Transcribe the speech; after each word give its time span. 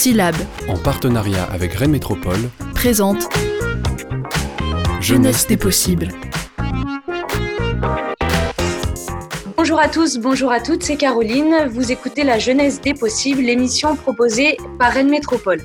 Syllab, 0.00 0.34
en 0.66 0.78
partenariat 0.78 1.44
avec 1.44 1.74
Rennes 1.74 1.90
Métropole, 1.90 2.48
présente 2.74 3.28
Jeunesse 4.98 5.46
des 5.46 5.58
possibles. 5.58 6.08
Bonjour 9.58 9.78
à 9.78 9.88
tous, 9.88 10.16
bonjour 10.16 10.52
à 10.52 10.60
toutes, 10.60 10.84
c'est 10.84 10.96
Caroline. 10.96 11.68
Vous 11.70 11.92
écoutez 11.92 12.24
La 12.24 12.38
Jeunesse 12.38 12.80
des 12.80 12.94
possibles, 12.94 13.42
l'émission 13.42 13.94
proposée 13.94 14.56
par 14.78 14.90
Rennes 14.90 15.10
Métropole. 15.10 15.60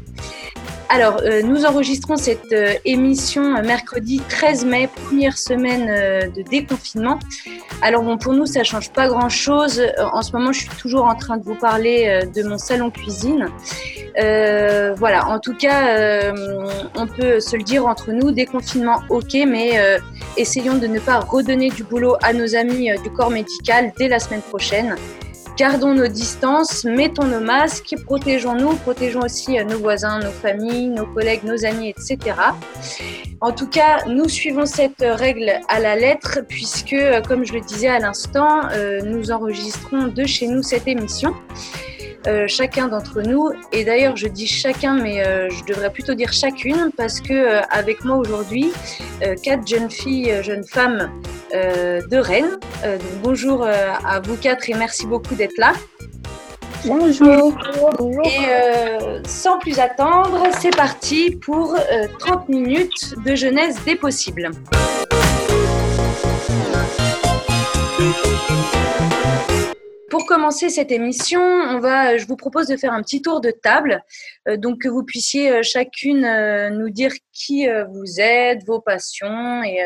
Alors, 0.89 1.21
euh, 1.23 1.41
nous 1.41 1.65
enregistrons 1.65 2.15
cette 2.15 2.51
euh, 2.53 2.73
émission 2.85 3.61
mercredi 3.63 4.21
13 4.29 4.65
mai, 4.65 4.87
première 4.87 5.37
semaine 5.37 5.87
euh, 5.89 6.27
de 6.27 6.43
déconfinement. 6.43 7.17
Alors 7.81 8.03
bon, 8.03 8.17
pour 8.17 8.33
nous, 8.33 8.45
ça 8.45 8.63
change 8.63 8.91
pas 8.91 9.07
grand-chose. 9.07 9.81
En 10.13 10.21
ce 10.21 10.31
moment, 10.31 10.51
je 10.51 10.59
suis 10.61 10.69
toujours 10.77 11.05
en 11.05 11.15
train 11.15 11.37
de 11.37 11.43
vous 11.43 11.55
parler 11.55 12.21
de 12.33 12.43
mon 12.43 12.57
salon 12.57 12.89
cuisine. 12.89 13.49
voilà, 14.97 15.27
en 15.27 15.39
tout 15.39 15.55
cas, 15.55 16.33
on 16.95 17.05
peut 17.05 17.39
se 17.39 17.57
le 17.57 17.63
dire 17.63 17.85
entre 17.85 18.11
nous, 18.11 18.31
déconfinement, 18.31 19.01
ok, 19.09 19.33
mais 19.45 19.99
essayons 20.37 20.77
de 20.77 20.87
ne 20.87 20.99
pas 20.99 21.19
redonner 21.19 21.69
du 21.69 21.83
boulot 21.83 22.15
à 22.23 22.31
nos 22.31 22.55
amis 22.55 22.89
du 23.03 23.11
corps 23.11 23.29
médical 23.29 23.91
dès 23.97 24.07
la 24.07 24.19
semaine 24.19 24.41
prochaine. 24.41 24.95
Gardons 25.57 25.93
nos 25.93 26.07
distances, 26.07 26.83
mettons 26.83 27.23
nos 27.23 27.39
masques, 27.39 27.95
protégeons-nous, 28.03 28.75
protégeons 28.75 29.21
aussi 29.21 29.57
euh, 29.57 29.63
nos 29.63 29.79
voisins, 29.79 30.19
nos 30.19 30.31
familles, 30.31 30.89
nos 30.89 31.05
collègues, 31.05 31.45
nos 31.45 31.63
amis, 31.63 31.89
etc. 31.89 32.35
En 33.39 33.53
tout 33.53 33.67
cas, 33.67 34.03
nous 34.05 34.27
suivons 34.27 34.65
cette 34.65 34.99
règle 34.99 35.53
à 35.69 35.79
la 35.79 35.95
lettre 35.95 36.39
puisque, 36.45 36.91
euh, 36.91 37.21
comme 37.21 37.45
je 37.45 37.53
le 37.53 37.61
disais 37.61 37.87
à 37.87 37.99
l'instant, 37.99 38.67
euh, 38.73 38.99
nous 39.05 39.31
enregistrons 39.31 40.07
de 40.07 40.25
chez 40.25 40.47
nous 40.47 40.61
cette 40.61 40.89
émission. 40.89 41.33
Euh, 42.27 42.47
chacun 42.47 42.87
d'entre 42.87 43.21
nous. 43.21 43.51
Et 43.71 43.83
d'ailleurs, 43.83 44.15
je 44.15 44.27
dis 44.27 44.47
chacun, 44.47 44.95
mais 44.95 45.23
euh, 45.23 45.49
je 45.49 45.63
devrais 45.65 45.91
plutôt 45.91 46.15
dire 46.15 46.33
chacune, 46.33 46.91
parce 46.97 47.21
que 47.21 47.33
euh, 47.33 47.61
avec 47.69 48.03
moi 48.03 48.17
aujourd'hui, 48.17 48.71
quatre 49.43 49.67
jeunes 49.67 49.89
filles, 49.89 50.43
jeunes 50.43 50.65
femmes 50.65 51.09
de 51.53 52.17
Rennes. 52.17 52.57
bonjour 53.23 53.65
à 53.65 54.19
vous 54.19 54.35
quatre 54.35 54.69
et 54.69 54.73
merci 54.73 55.07
beaucoup 55.07 55.35
d'être 55.35 55.57
là. 55.57 55.73
Bonjour. 56.85 57.57
Et 58.25 59.25
sans 59.25 59.57
plus 59.59 59.79
attendre, 59.79 60.43
c'est 60.59 60.75
parti 60.75 61.31
pour 61.31 61.75
30 62.19 62.49
minutes 62.49 63.15
de 63.25 63.35
jeunesse 63.35 63.77
des 63.85 63.95
possibles. 63.95 64.51
Pour 70.15 70.25
commencer 70.27 70.69
cette 70.69 70.93
émission, 70.93 71.41
on 71.41 71.79
va, 71.79 72.15
je 72.15 72.25
vous 72.25 72.37
propose 72.37 72.67
de 72.67 72.77
faire 72.77 72.93
un 72.93 73.01
petit 73.01 73.21
tour 73.21 73.41
de 73.41 73.51
table, 73.51 74.01
euh, 74.47 74.55
donc 74.55 74.83
que 74.83 74.87
vous 74.87 75.03
puissiez 75.03 75.51
euh, 75.51 75.61
chacune 75.61 76.23
euh, 76.23 76.69
nous 76.69 76.89
dire 76.89 77.11
qui 77.33 77.67
vous 77.91 78.21
êtes, 78.21 78.63
vos 78.65 78.79
passions, 78.79 79.61
et, 79.63 79.85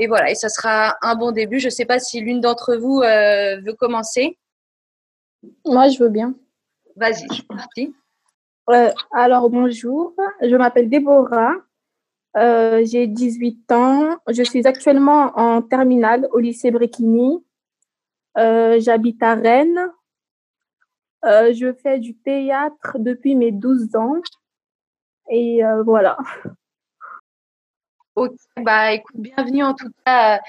et, 0.00 0.08
voilà, 0.08 0.32
et 0.32 0.34
ça 0.34 0.48
sera 0.48 0.96
un 1.02 1.14
bon 1.14 1.30
début. 1.30 1.60
Je 1.60 1.66
ne 1.66 1.70
sais 1.70 1.84
pas 1.84 2.00
si 2.00 2.20
l'une 2.20 2.40
d'entre 2.40 2.74
vous 2.74 2.98
veut 2.98 3.76
commencer. 3.78 4.36
Moi, 5.64 5.88
je 5.88 6.02
veux 6.02 6.08
bien. 6.08 6.34
Vas-y, 6.96 7.24
je 7.28 7.34
suis 7.34 7.44
partie. 7.44 7.94
alors, 9.12 9.48
bonjour, 9.50 10.16
je 10.42 10.56
m'appelle 10.56 10.88
Déborah, 10.88 11.54
j'ai 12.36 13.06
18 13.06 13.70
ans, 13.70 14.16
je 14.28 14.42
suis 14.42 14.66
actuellement 14.66 15.30
en 15.36 15.62
terminale 15.62 16.26
au 16.32 16.40
lycée 16.40 16.72
Bréquigny. 16.72 17.38
Euh, 18.36 18.80
j'habite 18.80 19.22
à 19.22 19.34
Rennes. 19.34 19.90
Euh, 21.24 21.52
je 21.54 21.72
fais 21.72 21.98
du 21.98 22.16
théâtre 22.16 22.98
depuis 22.98 23.34
mes 23.34 23.52
12 23.52 23.94
ans. 23.96 24.16
Et 25.30 25.64
euh, 25.64 25.82
voilà. 25.82 26.18
Ok, 28.16 28.32
bah 28.62 28.92
écoute, 28.92 29.16
bienvenue 29.16 29.64
en 29.64 29.74
tout 29.74 29.90
cas 30.04 30.40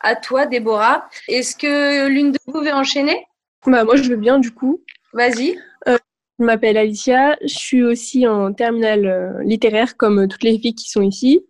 à 0.00 0.16
toi, 0.16 0.46
Déborah. 0.46 1.08
Est-ce 1.28 1.54
que 1.54 2.08
l'une 2.08 2.32
de 2.32 2.38
vous 2.46 2.60
veut 2.60 2.72
enchaîner? 2.72 3.26
Bah, 3.64 3.84
Moi, 3.84 3.94
je 3.96 4.08
veux 4.08 4.16
bien, 4.16 4.38
du 4.40 4.50
coup. 4.50 4.82
Vas-y. 5.12 5.56
je 5.86 6.44
m'appelle 6.44 6.76
Alicia. 6.76 7.36
Je 7.42 7.54
suis 7.54 7.82
aussi 7.84 8.26
en 8.26 8.52
terminale 8.52 9.40
littéraire, 9.44 9.96
comme 9.96 10.26
toutes 10.26 10.42
les 10.42 10.58
filles 10.58 10.74
qui 10.74 10.90
sont 10.90 11.02
ici, 11.02 11.46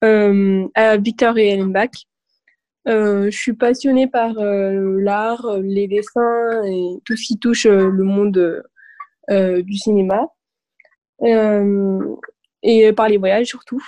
à 0.00 0.96
Victor 0.96 1.36
et 1.36 1.48
Ellenbach. 1.48 2.06
Euh, 2.86 3.30
je 3.30 3.36
suis 3.36 3.54
passionnée 3.54 4.06
par 4.06 4.38
euh, 4.38 5.00
l'art, 5.00 5.56
les 5.62 5.88
dessins 5.88 6.62
et 6.64 7.00
tout 7.04 7.16
ce 7.16 7.26
qui 7.26 7.38
touche 7.38 7.64
euh, 7.66 7.88
le 7.90 8.04
monde 8.04 8.62
du 9.28 9.74
cinéma. 9.74 10.28
et 12.62 12.92
par 12.92 13.08
les 13.08 13.16
voyages 13.16 13.46
surtout. 13.46 13.82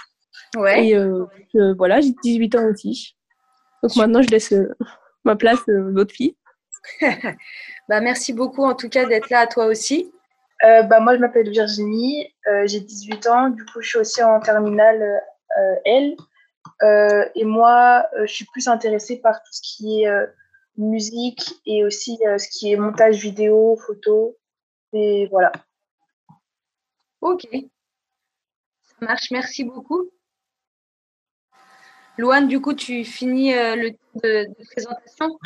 Ouais. 0.57 0.89
Et 0.89 1.73
voilà, 1.77 2.01
j'ai 2.01 2.13
18 2.23 2.55
ans 2.55 2.67
aussi. 2.71 3.17
Donc 3.83 3.95
maintenant, 3.97 4.23
je 4.23 4.29
laisse 4.29 4.55
ma 5.25 5.37
place 5.37 5.61
à 5.69 5.73
d'autres 5.73 6.15
filles. 6.15 6.37
bah, 7.89 8.01
merci 8.01 8.33
beaucoup 8.33 8.65
en 8.65 8.75
tout 8.75 8.89
cas 8.89 9.05
d'être 9.07 9.29
là 9.29 9.41
à 9.41 9.47
toi 9.47 9.67
aussi. 9.67 10.11
bah, 10.63 11.01
moi, 11.01 11.17
je 11.17 11.21
m'appelle 11.21 11.51
Virginie, 11.51 12.33
j'ai 12.65 12.81
18 12.81 13.27
ans, 13.27 13.51
du 13.51 13.63
coup, 13.67 13.83
je 13.83 13.89
suis 13.89 13.99
aussi 13.99 14.23
en 14.23 14.41
terminale 14.41 15.21
L. 15.85 16.17
Euh, 16.83 17.25
et 17.35 17.45
moi, 17.45 18.07
euh, 18.15 18.27
je 18.27 18.33
suis 18.33 18.45
plus 18.47 18.69
intéressée 18.69 19.19
par 19.19 19.43
tout 19.43 19.53
ce 19.53 19.61
qui 19.63 20.03
est 20.03 20.09
euh, 20.09 20.27
musique 20.77 21.55
et 21.65 21.85
aussi 21.85 22.19
ce 22.23 22.49
qui 22.49 22.73
est 22.73 22.77
montage 22.77 23.17
vidéo, 23.17 23.77
photo. 23.87 24.37
Et 24.93 25.27
voilà. 25.31 25.53
Ok. 27.21 27.49
Ça 28.83 28.95
marche. 29.01 29.31
Merci 29.31 29.65
beaucoup. 29.65 30.11
Louane, 32.19 32.49
du 32.49 32.61
coup, 32.61 32.75
tu 32.75 33.05
finis 33.05 33.53
le 33.53 33.91
tour 33.91 34.21
de, 34.23 34.47
présentation? 34.73 35.39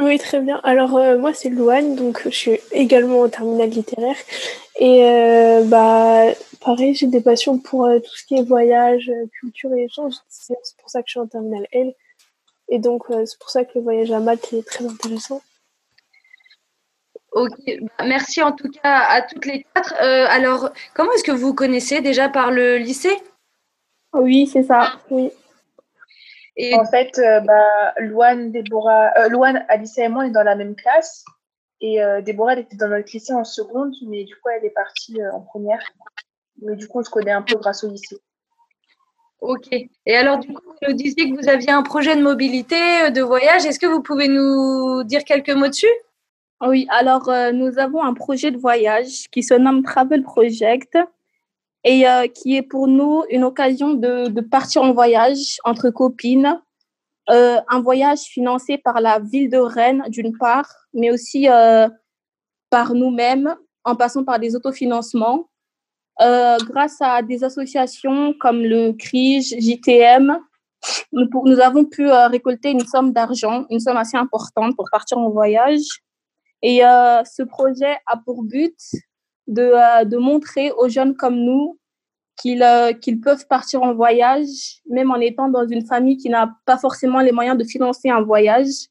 Oui, 0.00 0.18
très 0.18 0.40
bien. 0.40 0.60
Alors, 0.64 0.98
moi, 1.18 1.32
c'est 1.32 1.50
Louane, 1.50 1.94
donc 1.94 2.22
je 2.24 2.30
suis 2.30 2.60
également 2.72 3.20
en 3.20 3.28
terminale 3.28 3.70
littéraire. 3.70 4.16
Et 4.80 5.02
bah, 5.64 6.32
pareil, 6.64 6.94
j'ai 6.94 7.06
des 7.06 7.20
passions 7.20 7.58
pour 7.58 7.86
euh, 7.86 7.98
tout 8.00 8.16
ce 8.16 8.24
qui 8.24 8.34
est 8.36 8.42
voyage, 8.42 9.08
euh, 9.08 9.26
culture 9.38 9.72
et 9.74 9.84
échange. 9.84 10.14
C'est 10.28 10.56
pour 10.78 10.90
ça 10.90 11.02
que 11.02 11.08
je 11.08 11.12
suis 11.12 11.20
en 11.20 11.26
terminale 11.26 11.66
L. 11.72 11.94
Et 12.68 12.78
donc, 12.78 13.10
euh, 13.10 13.24
c'est 13.26 13.38
pour 13.38 13.50
ça 13.50 13.64
que 13.64 13.72
le 13.76 13.82
voyage 13.82 14.10
à 14.10 14.20
Malte 14.20 14.52
est 14.52 14.66
très 14.66 14.86
intéressant. 14.86 15.42
Ok, 17.32 17.50
bah, 17.66 18.04
merci 18.06 18.42
en 18.42 18.52
tout 18.52 18.70
cas 18.70 19.06
à 19.08 19.22
toutes 19.22 19.44
les 19.46 19.66
quatre. 19.74 19.94
alors, 19.98 20.70
comment 20.94 21.12
est-ce 21.12 21.24
que 21.24 21.32
vous 21.32 21.48
vous 21.48 21.54
connaissez 21.54 22.00
déjà 22.00 22.28
par 22.28 22.50
le 22.50 22.78
lycée? 22.78 23.16
Oui, 24.12 24.46
c'est 24.46 24.62
ça, 24.62 24.92
oui. 25.10 25.30
Et... 26.56 26.74
En 26.74 26.84
fait, 26.84 27.20
bah, 27.44 27.94
Louane, 27.98 28.52
Déborah, 28.52 29.28
Louane, 29.28 29.64
Alice 29.68 29.98
et 29.98 30.08
moi, 30.08 30.22
on 30.22 30.26
est 30.26 30.30
dans 30.30 30.42
la 30.42 30.54
même 30.54 30.76
classe. 30.76 31.24
Et 31.80 31.98
Déborah, 32.22 32.52
elle 32.52 32.60
était 32.60 32.76
dans 32.76 32.88
notre 32.88 33.10
lycée 33.12 33.32
en 33.32 33.44
seconde, 33.44 33.92
mais 34.06 34.24
du 34.24 34.34
coup, 34.36 34.48
elle 34.56 34.64
est 34.64 34.70
partie 34.70 35.18
en 35.32 35.40
première. 35.40 35.82
Mais 36.62 36.76
du 36.76 36.86
coup, 36.86 37.00
on 37.00 37.02
se 37.02 37.10
connaît 37.10 37.32
un 37.32 37.42
peu 37.42 37.56
grâce 37.56 37.82
au 37.82 37.90
lycée. 37.90 38.20
Ok. 39.44 39.68
Et 40.06 40.16
alors, 40.16 40.38
du 40.38 40.54
coup, 40.54 40.62
vous 40.64 40.88
nous 40.88 40.94
disiez 40.94 41.30
que 41.30 41.38
vous 41.38 41.48
aviez 41.50 41.70
un 41.70 41.82
projet 41.82 42.16
de 42.16 42.22
mobilité, 42.22 42.76
euh, 43.02 43.10
de 43.10 43.20
voyage. 43.20 43.66
Est-ce 43.66 43.78
que 43.78 43.86
vous 43.86 44.00
pouvez 44.00 44.26
nous 44.26 45.04
dire 45.04 45.22
quelques 45.22 45.50
mots 45.50 45.68
dessus? 45.68 45.86
Oui, 46.62 46.86
alors 46.88 47.28
euh, 47.28 47.52
nous 47.52 47.78
avons 47.78 48.02
un 48.02 48.14
projet 48.14 48.50
de 48.50 48.56
voyage 48.56 49.28
qui 49.30 49.42
se 49.42 49.52
nomme 49.52 49.82
Travel 49.82 50.22
Project 50.22 50.96
et 51.84 52.08
euh, 52.08 52.26
qui 52.26 52.56
est 52.56 52.62
pour 52.62 52.88
nous 52.88 53.24
une 53.30 53.44
occasion 53.44 53.94
de, 53.94 54.28
de 54.28 54.40
partir 54.40 54.82
en 54.82 54.92
voyage 54.92 55.58
entre 55.64 55.90
copines. 55.90 56.60
un 57.28 57.80
voyage 57.80 58.20
financé 58.20 58.78
par 58.78 59.00
la 59.00 59.18
ville 59.18 59.50
de 59.50 59.58
Rennes, 59.58 60.04
d'une 60.08 60.36
part, 60.36 60.70
mais 60.92 61.10
aussi 61.10 61.46
par 62.70 62.94
nous-mêmes, 62.94 63.54
en 63.84 63.96
passant 63.96 64.24
par 64.24 64.38
des 64.38 64.56
autofinancements. 64.56 65.48
Euh, 66.20 66.56
grâce 66.68 67.00
à 67.00 67.22
des 67.22 67.42
associations 67.42 68.34
comme 68.38 68.62
le 68.62 68.92
CRIJ, 68.92 69.56
JTM, 69.58 70.38
nous, 71.12 71.28
nous 71.44 71.60
avons 71.60 71.84
pu 71.84 72.08
euh, 72.08 72.28
récolter 72.28 72.70
une 72.70 72.86
somme 72.86 73.12
d'argent, 73.12 73.64
une 73.70 73.80
somme 73.80 73.96
assez 73.96 74.16
importante 74.16 74.76
pour 74.76 74.88
partir 74.90 75.18
en 75.18 75.30
voyage. 75.30 75.82
Et 76.62 76.84
euh, 76.84 77.22
ce 77.24 77.42
projet 77.42 77.96
a 78.06 78.16
pour 78.16 78.44
but 78.44 78.76
de, 79.46 80.04
de, 80.04 80.16
montrer 80.16 80.72
aux 80.72 80.88
jeunes 80.88 81.14
comme 81.16 81.36
nous 81.36 81.78
qu'ils 82.36 82.64
qu'ils 83.00 83.20
peuvent 83.20 83.46
partir 83.46 83.82
en 83.82 83.94
voyage, 83.94 84.80
même 84.88 85.10
en 85.10 85.16
étant 85.16 85.48
dans 85.48 85.66
une 85.66 85.86
famille 85.86 86.16
qui 86.16 86.28
n'a 86.28 86.56
pas 86.66 86.78
forcément 86.78 87.20
les 87.20 87.32
moyens 87.32 87.56
de 87.56 87.64
financer 87.64 88.08
un 88.10 88.22
voyage. 88.22 88.88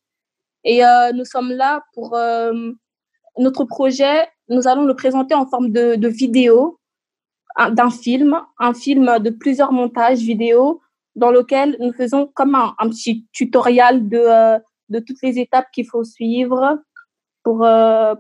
Et 0.64 0.82
nous 1.14 1.26
sommes 1.26 1.52
là 1.52 1.84
pour 1.94 2.18
notre 3.38 3.66
projet. 3.66 4.28
Nous 4.48 4.68
allons 4.68 4.86
le 4.86 4.96
présenter 4.96 5.36
en 5.36 5.46
forme 5.46 5.72
de, 5.72 5.96
de 5.96 6.08
vidéo 6.08 6.80
d'un 7.72 7.90
film, 7.90 8.40
un 8.60 8.74
film 8.74 9.20
de 9.20 9.30
plusieurs 9.30 9.72
montages 9.72 10.20
vidéo 10.20 10.82
dans 11.16 11.32
lequel 11.32 11.78
nous 11.80 11.94
faisons 11.94 12.30
comme 12.34 12.56
un, 12.56 12.90
petit 12.90 13.28
tutoriel 13.32 14.10
de, 14.10 14.18
euh, 14.18 14.60
de 14.90 15.00
toutes 15.00 15.22
les 15.22 15.40
étapes 15.40 15.68
qu'il 15.72 15.86
faut 15.86 16.04
suivre. 16.04 16.80
Pour, 17.44 17.68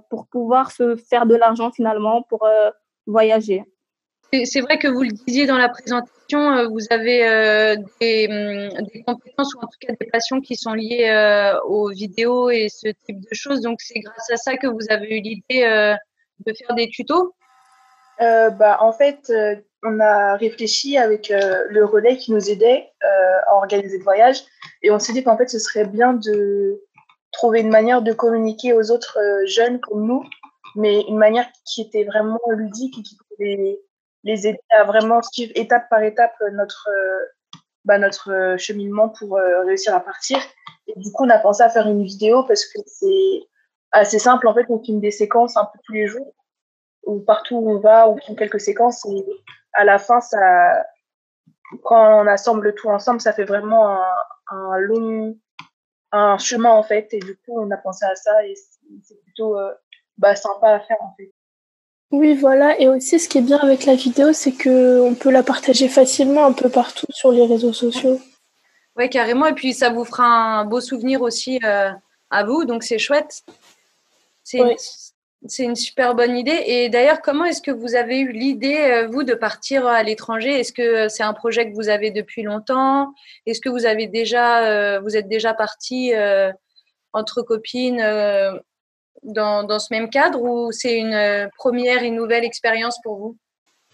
pour 0.09 0.27
pouvoir 0.27 0.71
se 0.71 0.95
faire 0.95 1.25
de 1.25 1.35
l'argent 1.35 1.71
finalement 1.71 2.23
pour 2.23 2.47
voyager. 3.07 3.63
C'est 4.45 4.61
vrai 4.61 4.79
que 4.79 4.87
vous 4.87 5.03
le 5.03 5.11
disiez 5.11 5.45
dans 5.45 5.57
la 5.57 5.69
présentation, 5.69 6.67
vous 6.69 6.85
avez 6.89 7.77
des, 8.01 8.27
hum, 8.29 8.85
des, 8.91 9.03
compétences 9.03 9.53
ou 9.53 9.59
en 9.59 9.67
tout 9.67 9.77
cas 9.79 9.93
des 9.99 10.07
passions 10.07 10.41
qui 10.41 10.55
sont 10.55 10.73
liées 10.73 11.55
aux 11.65 11.89
vidéos 11.89 12.49
et 12.49 12.67
ce 12.69 12.87
type 13.05 13.19
de 13.19 13.33
choses. 13.33 13.61
Donc 13.61 13.79
c'est 13.81 13.99
grâce 13.99 14.29
à 14.31 14.37
ça 14.37 14.57
que 14.57 14.67
vous 14.67 14.85
avez 14.89 15.17
eu 15.17 15.21
l'idée 15.21 15.95
de 16.45 16.53
faire 16.53 16.75
des 16.75 16.89
tutos? 16.89 17.33
Euh, 18.21 18.49
bah, 18.49 18.77
En 18.81 18.93
fait, 18.93 19.29
euh, 19.29 19.55
on 19.83 19.99
a 19.99 20.35
réfléchi 20.35 20.97
avec 20.97 21.31
euh, 21.31 21.65
le 21.69 21.85
relais 21.85 22.17
qui 22.17 22.31
nous 22.31 22.49
aidait 22.49 22.89
à 23.47 23.55
organiser 23.55 23.97
le 23.97 24.03
voyage 24.03 24.43
et 24.81 24.91
on 24.91 24.99
s'est 24.99 25.13
dit 25.13 25.23
qu'en 25.23 25.37
fait, 25.37 25.49
ce 25.49 25.59
serait 25.59 25.85
bien 25.85 26.13
de 26.13 26.81
trouver 27.33 27.61
une 27.61 27.69
manière 27.69 28.01
de 28.01 28.13
communiquer 28.13 28.73
aux 28.73 28.91
autres 28.91 29.19
jeunes 29.45 29.79
comme 29.79 30.05
nous, 30.05 30.23
mais 30.75 31.01
une 31.01 31.17
manière 31.17 31.47
qui 31.65 31.81
était 31.81 32.03
vraiment 32.03 32.39
ludique 32.49 32.97
et 32.97 33.03
qui 33.03 33.17
pouvait 33.17 33.79
les 34.23 34.47
aider 34.47 34.61
à 34.69 34.85
vraiment 34.85 35.21
suivre 35.21 35.51
étape 35.55 35.89
par 35.89 36.01
étape 36.03 36.33
notre, 36.53 36.89
bah, 37.85 37.97
notre 37.97 38.55
cheminement 38.57 39.09
pour 39.09 39.37
réussir 39.65 39.93
à 39.93 39.99
partir. 39.99 40.39
Et 40.87 40.99
du 40.99 41.11
coup, 41.11 41.25
on 41.25 41.29
a 41.29 41.39
pensé 41.39 41.63
à 41.63 41.69
faire 41.69 41.87
une 41.87 42.03
vidéo 42.03 42.43
parce 42.43 42.65
que 42.65 42.79
c'est 42.85 43.41
assez 43.91 44.19
simple. 44.19 44.47
En 44.47 44.53
fait, 44.53 44.65
on 44.69 44.81
filme 44.81 45.01
des 45.01 45.11
séquences 45.11 45.57
un 45.57 45.65
peu 45.65 45.79
tous 45.83 45.93
les 45.93 46.07
jours 46.07 46.33
ou 47.05 47.19
partout 47.19 47.57
où 47.57 47.71
on 47.71 47.79
va, 47.79 48.09
on 48.09 48.15
prend 48.15 48.35
quelques 48.35 48.61
séquences 48.61 49.05
et 49.05 49.25
à 49.73 49.83
la 49.83 49.99
fin, 49.99 50.21
ça, 50.21 50.85
quand 51.83 52.23
on 52.23 52.27
assemble 52.27 52.73
tout 52.75 52.89
ensemble, 52.89 53.21
ça 53.21 53.33
fait 53.33 53.43
vraiment 53.43 53.99
un, 54.47 54.77
long 54.77 55.35
un 56.13 56.37
chemin 56.37 56.71
en 56.71 56.83
fait. 56.83 57.13
Et 57.13 57.19
du 57.19 57.35
coup, 57.35 57.59
on 57.59 57.69
a 57.71 57.77
pensé 57.77 58.05
à 58.05 58.15
ça 58.15 58.45
et 58.45 58.53
c'est 59.03 59.21
plutôt 59.23 59.57
euh, 59.57 59.73
bah, 60.17 60.35
sympa 60.35 60.69
à 60.69 60.79
faire 60.79 61.01
en 61.01 61.13
fait. 61.17 61.31
Oui, 62.11 62.35
voilà. 62.35 62.79
Et 62.79 62.87
aussi, 62.87 63.19
ce 63.19 63.27
qui 63.27 63.39
est 63.39 63.41
bien 63.41 63.57
avec 63.57 63.85
la 63.85 63.95
vidéo, 63.95 64.33
c'est 64.33 64.51
qu'on 64.51 65.15
peut 65.19 65.31
la 65.31 65.41
partager 65.41 65.89
facilement 65.89 66.45
un 66.45 66.53
peu 66.53 66.69
partout 66.69 67.07
sur 67.09 67.31
les 67.31 67.45
réseaux 67.45 67.73
sociaux. 67.73 68.21
Oui, 68.95 69.09
carrément. 69.09 69.47
Et 69.47 69.53
puis, 69.53 69.73
ça 69.73 69.89
vous 69.89 70.05
fera 70.05 70.25
un 70.25 70.65
beau 70.65 70.79
souvenir 70.79 71.23
aussi 71.23 71.59
euh, 71.63 71.89
à 72.29 72.43
vous. 72.43 72.65
Donc, 72.65 72.83
c'est 72.83 72.99
chouette. 72.99 73.43
C'est 74.43 74.59
c'est 75.47 75.63
une 75.63 75.75
super 75.75 76.15
bonne 76.15 76.37
idée. 76.37 76.63
Et 76.67 76.89
d'ailleurs, 76.89 77.21
comment 77.21 77.45
est-ce 77.45 77.61
que 77.61 77.71
vous 77.71 77.95
avez 77.95 78.19
eu 78.19 78.31
l'idée, 78.31 78.77
euh, 78.77 79.07
vous, 79.07 79.23
de 79.23 79.33
partir 79.33 79.85
à 79.85 80.01
l'étranger? 80.03 80.59
Est-ce 80.59 80.73
que 80.73 80.81
euh, 80.81 81.09
c'est 81.09 81.23
un 81.23 81.33
projet 81.33 81.69
que 81.69 81.75
vous 81.75 81.89
avez 81.89 82.11
depuis 82.11 82.43
longtemps? 82.43 83.13
Est-ce 83.45 83.59
que 83.59 83.69
vous 83.69 83.85
avez 83.85 84.07
déjà, 84.07 84.63
euh, 84.65 84.99
vous 85.01 85.17
êtes 85.17 85.27
déjà 85.27 85.53
parti 85.53 86.13
entre 87.13 87.41
copines 87.41 88.03
dans, 89.23 89.79
ce 89.79 89.87
même 89.91 90.09
cadre 90.09 90.41
ou 90.41 90.71
c'est 90.71 90.97
une 90.97 91.49
première 91.57 92.03
et 92.03 92.11
nouvelle 92.11 92.43
expérience 92.43 92.97
pour 93.03 93.17
vous? 93.17 93.37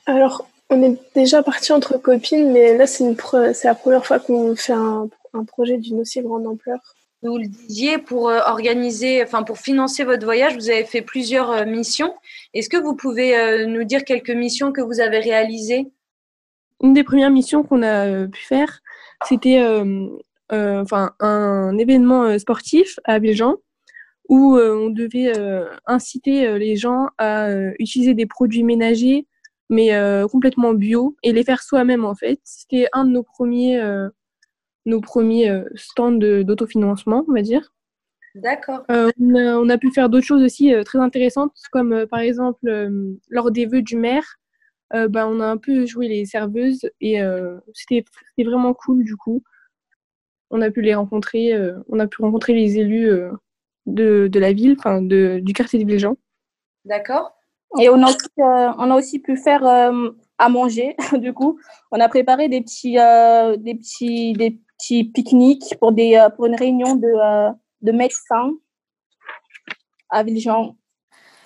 Alors, 0.06 0.48
on 0.70 0.82
est 0.84 0.98
déjà 1.16 1.44
parti 1.44 1.72
entre 1.74 1.98
copines, 1.98 2.52
mais 2.52 2.78
là, 2.78 2.86
c'est 2.88 3.04
la 3.64 3.76
première 3.76 4.06
fois 4.06 4.20
qu'on 4.20 4.56
fait 4.56 4.74
un 4.74 5.44
projet 5.48 5.78
d'une 5.78 6.02
aussi 6.02 6.22
grande 6.22 6.48
ampleur 6.48 6.80
vous 7.22 7.38
le 7.38 7.48
disiez, 7.48 7.98
pour 7.98 8.30
euh, 8.30 8.40
organiser, 8.46 9.24
enfin 9.24 9.44
pour 9.44 9.58
financer 9.58 10.04
votre 10.04 10.24
voyage, 10.24 10.56
vous 10.56 10.70
avez 10.70 10.86
fait 10.86 11.02
plusieurs 11.02 11.52
euh, 11.52 11.66
missions. 11.66 12.14
Est-ce 12.54 12.70
que 12.70 12.78
vous 12.78 12.96
pouvez 12.96 13.38
euh, 13.38 13.66
nous 13.66 13.84
dire 13.84 14.06
quelques 14.06 14.30
missions 14.30 14.72
que 14.72 14.82
vous 14.82 15.02
avez 15.02 15.20
réalisées? 15.20 15.92
Une 16.82 16.94
des 16.94 17.04
premières 17.04 17.30
missions 17.30 17.64
qu'on 17.64 17.84
a 17.84 18.26
pu 18.28 18.42
faire, 18.42 18.80
c'était 19.26 19.62
enfin 20.50 21.12
un 21.20 21.78
événement 21.78 22.40
sportif 22.40 23.00
à 23.04 23.16
Abidjan 23.16 23.58
où 24.30 24.58
on 24.58 24.90
devait 24.90 25.34
inciter 25.86 26.58
les 26.58 26.78
gens 26.78 27.10
à 27.18 27.50
utiliser 27.80 28.14
des 28.14 28.28
produits 28.28 28.64
ménagers 28.64 29.28
mais 29.70 29.92
complètement 30.32 30.74
bio 30.74 31.18
et 31.22 31.34
les 31.34 31.44
faire 31.44 31.62
soi-même 31.62 32.06
en 32.06 32.16
fait. 32.16 32.40
C'était 32.46 32.88
un 32.94 33.04
de 33.04 33.12
nos 33.12 33.24
premiers 33.24 33.78
nos 34.90 35.02
premiers 35.02 35.50
euh, 35.50 35.64
stands 35.76 36.12
d'autofinancement, 36.12 37.24
on 37.28 37.34
va 37.34 37.42
dire. 37.42 37.74
D'accord. 38.36 38.84
Euh, 38.92 39.12
on, 39.20 39.70
a 39.70 39.78
pu 39.78 39.92
faire 39.92 40.10
d'autres 40.10 40.26
choses 40.26 40.44
aussi 40.44 40.74
euh, 40.74 40.84
très 40.84 41.00
intéressantes, 41.00 41.54
comme 41.72 42.06
par 42.08 42.20
exemple 42.20 42.60
lors 43.30 43.52
des 43.52 43.66
vœux 43.66 43.82
du 43.82 43.96
maire, 43.96 44.26
bah, 44.92 45.28
on 45.28 45.40
a 45.40 45.46
un 45.46 45.58
peu 45.58 45.86
joué 45.86 46.08
les 46.08 46.26
serveuses 46.26 46.90
et 47.00 47.20
c'était 47.74 48.04
vraiment 48.40 48.74
cool 48.74 49.04
du 49.04 49.16
coup. 49.16 49.44
On 50.50 50.62
a 50.62 50.72
pu 50.72 50.82
les 50.82 50.96
rencontrer, 50.96 51.54
on 51.90 52.00
a 52.00 52.08
pu 52.08 52.24
rencontrer 52.24 52.54
les 52.54 52.80
élus 52.80 53.12
de, 53.86 54.28
de, 54.28 54.40
la 54.40 54.52
ville, 54.52 54.76
enfin 54.80 55.02
du 55.02 55.54
quartier 55.54 55.78
de 55.80 55.86
Villejean. 55.86 56.18
D'accord. 56.86 57.36
Et 57.80 57.88
on 57.90 58.02
a, 58.02 58.08
aussi, 58.08 58.30
on 58.38 58.92
a 58.92 58.96
aussi 58.96 59.20
pu 59.20 59.38
faire 59.38 59.64
à 59.64 60.50
manger, 60.50 60.96
du 61.20 61.34
coup. 61.34 61.60
On 61.92 62.00
a 62.00 62.10
préparé 62.10 62.50
des 62.50 62.62
petits, 62.62 62.94
des 62.94 63.76
petits, 63.76 64.34
des 64.34 64.60
petit 64.80 65.04
pique-nique 65.04 65.78
pour, 65.80 65.92
des, 65.92 66.16
euh, 66.16 66.30
pour 66.30 66.46
une 66.46 66.56
réunion 66.56 66.96
de, 66.96 67.08
euh, 67.08 67.52
de 67.82 67.92
médecins 67.92 68.54
à 70.10 70.24
Villejean. 70.24 70.76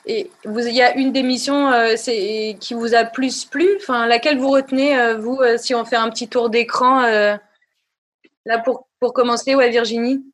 Et 0.05 0.29
il 0.45 0.75
y 0.75 0.81
a 0.81 0.95
une 0.97 1.11
des 1.11 1.23
missions 1.23 1.69
euh, 1.71 1.95
qui 1.95 2.73
vous 2.73 2.93
a 2.93 3.05
plus 3.05 3.45
plu, 3.45 3.67
enfin, 3.77 4.05
laquelle 4.05 4.37
vous 4.37 4.49
retenez, 4.49 5.15
vous, 5.15 5.39
si 5.57 5.73
on 5.73 5.85
fait 5.85 5.95
un 5.95 6.09
petit 6.09 6.27
tour 6.27 6.49
d'écran, 6.49 7.03
là 7.03 8.59
pour, 8.65 8.89
pour 8.99 9.13
commencer, 9.13 9.55
ouais, 9.55 9.69
Virginie? 9.69 10.25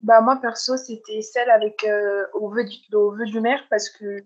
Bah, 0.00 0.20
Moi, 0.20 0.40
perso, 0.42 0.76
c'était 0.76 1.22
celle 1.22 1.50
avec 1.50 1.86
au, 2.32 2.48
vœu 2.48 2.64
du, 2.64 2.96
au 2.96 3.12
vœu 3.12 3.26
du 3.26 3.40
maire 3.40 3.64
parce 3.70 3.88
que 3.88 4.24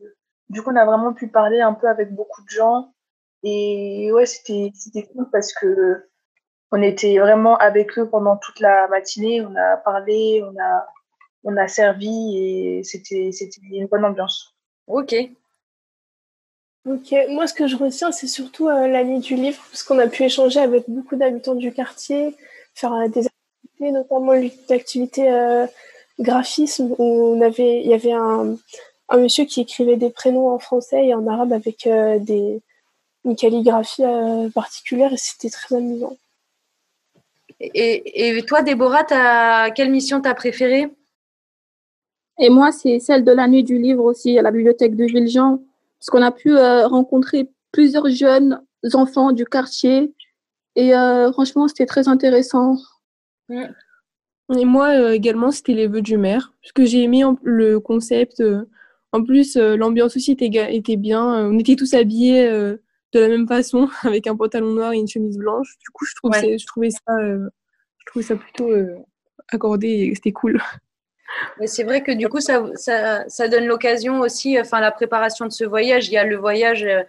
du 0.49 0.63
coup, 0.63 0.71
on 0.71 0.77
a 0.77 0.87
vraiment 0.87 1.13
pu 1.13 1.29
parler 1.29 1.61
un 1.61 1.75
peu 1.75 1.87
avec 1.87 2.15
beaucoup 2.15 2.43
de 2.43 2.49
gens. 2.49 2.95
Et 3.43 4.11
ouais, 4.13 4.25
c'était 4.25 4.73
cool 5.13 5.29
parce 5.31 5.53
que 5.53 6.09
on 6.71 6.83
était 6.83 7.19
vraiment 7.19 7.57
avec 7.57 7.99
eux 7.99 8.09
pendant 8.09 8.37
toute 8.37 8.61
la 8.61 8.89
matinée. 8.89 9.41
On 9.43 9.55
a 9.57 9.77
parlé, 9.77 10.43
on 10.45 10.59
a, 10.61 10.87
on 11.45 11.57
a 11.57 11.69
servi 11.69 12.37
et 12.37 12.85
c'était, 12.85 13.31
c'était 13.33 13.61
une 13.71 13.87
bonne 13.87 14.05
ambiance. 14.05 14.55
Ok. 14.87 15.15
Ok, 16.87 17.15
moi 17.29 17.47
ce 17.47 17.53
que 17.53 17.67
je 17.67 17.77
retiens, 17.77 18.13
c'est 18.13 18.27
surtout 18.27 18.69
euh, 18.69 18.87
la 18.87 19.05
nuit 19.05 19.19
du 19.19 19.35
livre, 19.35 19.63
parce 19.71 19.83
qu'on 19.83 19.99
a 19.99 20.07
pu 20.07 20.23
échanger 20.23 20.61
avec 20.61 20.85
beaucoup 20.89 21.17
d'habitants 21.17 21.55
du 21.55 21.73
quartier, 21.73 22.35
faire 22.75 22.95
euh, 22.95 23.09
des 23.09 23.27
activités, 23.27 23.93
notamment 23.93 24.33
l'activité 24.71 25.31
euh, 25.31 25.67
graphisme, 26.19 26.95
où 26.99 27.05
on 27.05 27.41
avait, 27.43 27.83
il 27.83 27.91
y 27.91 27.95
avait 27.95 28.13
un, 28.13 28.57
un, 29.11 29.19
monsieur 29.19 29.45
qui 29.45 29.61
écrivait 29.61 29.97
des 29.97 30.09
prénoms 30.09 30.49
en 30.49 30.59
français 30.59 31.07
et 31.09 31.15
en 31.15 31.27
arabe 31.27 31.53
avec 31.53 31.87
des, 31.87 32.63
une 33.25 33.37
calligraphie 33.37 34.05
particulière, 34.55 35.13
et 35.13 35.19
c'était 35.19 35.51
très 35.51 35.77
amusant. 35.77 36.17
Et, 37.61 38.45
toi, 38.47 38.63
Déborah, 38.63 39.05
as, 39.11 39.71
quelle 39.73 39.91
mission 39.91 40.21
t'as 40.21 40.35
préférée? 40.35 40.89
Et 42.39 42.51
moi, 42.51 42.71
c'est 42.71 43.01
celle 43.01 43.25
de 43.25 43.33
la 43.33 43.49
nuit 43.49 43.65
du 43.65 43.79
livre 43.79 44.05
aussi, 44.05 44.39
à 44.39 44.43
la 44.43 44.53
bibliothèque 44.53 44.95
de 44.95 45.05
Villejean, 45.05 45.61
parce 45.99 46.11
qu'on 46.11 46.23
a 46.23 46.31
pu 46.31 46.57
euh, 46.57 46.87
rencontrer 46.87 47.51
plusieurs 47.73 48.09
jeunes 48.11 48.61
enfants 48.95 49.33
du 49.33 49.45
quartier. 49.45 50.15
Et 50.77 50.95
euh, 50.95 51.33
franchement, 51.33 51.67
c'était 51.67 51.87
très 51.87 52.07
intéressant. 52.07 52.77
Et 53.51 54.65
moi 54.65 54.91
euh, 54.91 55.11
également, 55.11 55.51
c'était 55.51 55.75
les 55.75 55.89
vœux 55.89 56.01
du 56.01 56.17
maire, 56.17 56.55
parce 56.63 56.73
que 56.73 56.85
j'ai 56.85 57.03
aimé 57.03 57.25
le 57.43 57.81
concept. 57.81 58.41
en 59.11 59.25
plus, 59.25 59.57
l'ambiance 59.57 60.15
aussi 60.15 60.31
était, 60.31 60.51
était, 60.73 60.97
bien. 60.97 61.25
On 61.49 61.59
était 61.59 61.75
tous 61.75 61.95
habillés 61.95 62.77
de 63.13 63.21
la 63.21 63.29
même 63.29 63.47
façon, 63.47 63.89
avec 64.03 64.27
un 64.27 64.37
pantalon 64.37 64.73
noir 64.73 64.93
et 64.93 64.97
une 64.97 65.09
chemise 65.09 65.39
blanche. 65.39 65.77
Du 65.81 65.91
coup, 65.91 66.05
je, 66.05 66.13
je, 66.59 66.67
trouvais, 66.67 66.91
ça, 66.91 67.13
euh, 67.19 67.49
je 67.99 68.07
trouvais 68.07 68.25
ça 68.25 68.37
plutôt 68.37 68.71
euh, 68.71 68.97
accordé 69.49 69.89
et 69.89 70.15
c'était 70.15 70.33
cool. 70.33 70.61
C'est 71.67 71.85
vrai 71.85 72.03
que 72.03 72.11
du 72.11 72.27
coup, 72.29 72.41
ça, 72.41 72.65
ça, 72.75 73.29
ça 73.29 73.49
donne 73.49 73.67
l'occasion 73.67 74.21
aussi, 74.21 74.59
enfin, 74.59 74.81
la 74.81 74.91
préparation 74.91 75.45
de 75.45 75.53
ce 75.53 75.65
voyage. 75.65 76.09
Il 76.09 76.13
y 76.13 76.17
a 76.17 76.25
le 76.25 76.37
voyage, 76.37 76.85
euh, 76.85 77.03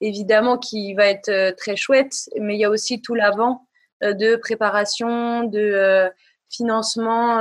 évidemment, 0.00 0.58
qui 0.58 0.94
va 0.94 1.08
être 1.08 1.56
très 1.56 1.74
chouette, 1.74 2.30
mais 2.40 2.54
il 2.54 2.60
y 2.60 2.64
a 2.64 2.70
aussi 2.70 3.02
tout 3.02 3.14
l'avant 3.14 3.66
de 4.00 4.36
préparation, 4.36 5.42
de 5.44 6.08
financement 6.50 7.40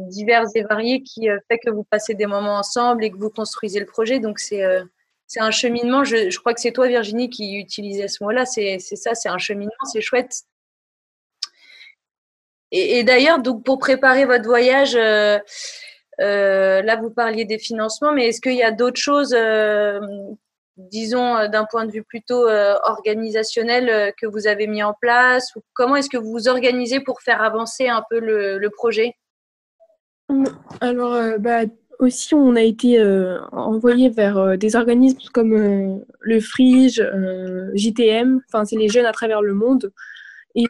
divers 0.00 0.46
et 0.54 0.62
variés 0.62 1.02
qui 1.02 1.28
fait 1.48 1.58
que 1.58 1.70
vous 1.70 1.84
passez 1.84 2.14
des 2.14 2.26
moments 2.26 2.56
ensemble 2.56 3.04
et 3.04 3.10
que 3.10 3.18
vous 3.18 3.30
construisez 3.30 3.78
le 3.78 3.86
projet. 3.86 4.18
Donc, 4.18 4.38
c'est 4.38 4.64
c'est 5.32 5.40
un 5.40 5.50
cheminement. 5.50 6.04
Je, 6.04 6.38
crois 6.38 6.52
que 6.52 6.60
c'est 6.60 6.72
toi, 6.72 6.86
Virginie, 6.88 7.30
qui 7.30 7.56
utilisais 7.56 8.06
ce 8.06 8.22
mot-là. 8.22 8.44
C'est 8.44 8.78
ça, 8.78 9.14
c'est 9.14 9.30
un 9.30 9.38
cheminement, 9.38 9.72
c'est 9.90 10.02
chouette. 10.02 10.42
Et, 12.70 13.02
d'ailleurs, 13.02 13.38
donc 13.38 13.64
pour 13.64 13.78
préparer 13.78 14.26
votre 14.26 14.44
voyage, 14.44 14.94
euh, 14.94 15.38
euh, 16.20 16.82
là 16.82 16.96
vous 16.96 17.08
parliez 17.08 17.46
des 17.46 17.58
financements, 17.58 18.12
mais 18.12 18.28
est-ce 18.28 18.42
qu'il 18.42 18.56
y 18.56 18.62
a 18.62 18.72
d'autres 18.72 19.00
choses, 19.00 19.34
euh, 19.34 20.00
disons 20.76 21.48
d'un 21.48 21.64
point 21.64 21.86
de 21.86 21.92
vue 21.92 22.02
plutôt 22.02 22.46
organisationnel, 22.48 24.12
que 24.20 24.26
vous 24.26 24.46
avez 24.46 24.66
mis 24.66 24.82
en 24.82 24.92
place 25.00 25.50
Comment 25.72 25.96
est-ce 25.96 26.10
que 26.10 26.18
vous 26.18 26.30
vous 26.30 26.48
organisez 26.48 27.00
pour 27.00 27.22
faire 27.22 27.42
avancer 27.42 27.88
un 27.88 28.04
peu 28.10 28.20
le, 28.20 28.68
projet? 28.68 29.16
Alors, 30.82 31.38
bah, 31.38 31.62
aussi, 32.02 32.34
on 32.34 32.56
a 32.56 32.62
été 32.62 33.02
envoyé 33.52 34.08
vers 34.10 34.58
des 34.58 34.76
organismes 34.76 35.18
comme 35.32 36.02
le 36.20 36.40
FRIGE, 36.40 37.02
JTM, 37.74 38.40
enfin, 38.48 38.64
c'est 38.64 38.76
les 38.76 38.88
jeunes 38.88 39.06
à 39.06 39.12
travers 39.12 39.42
le 39.42 39.54
monde. 39.54 39.92
Et 40.54 40.66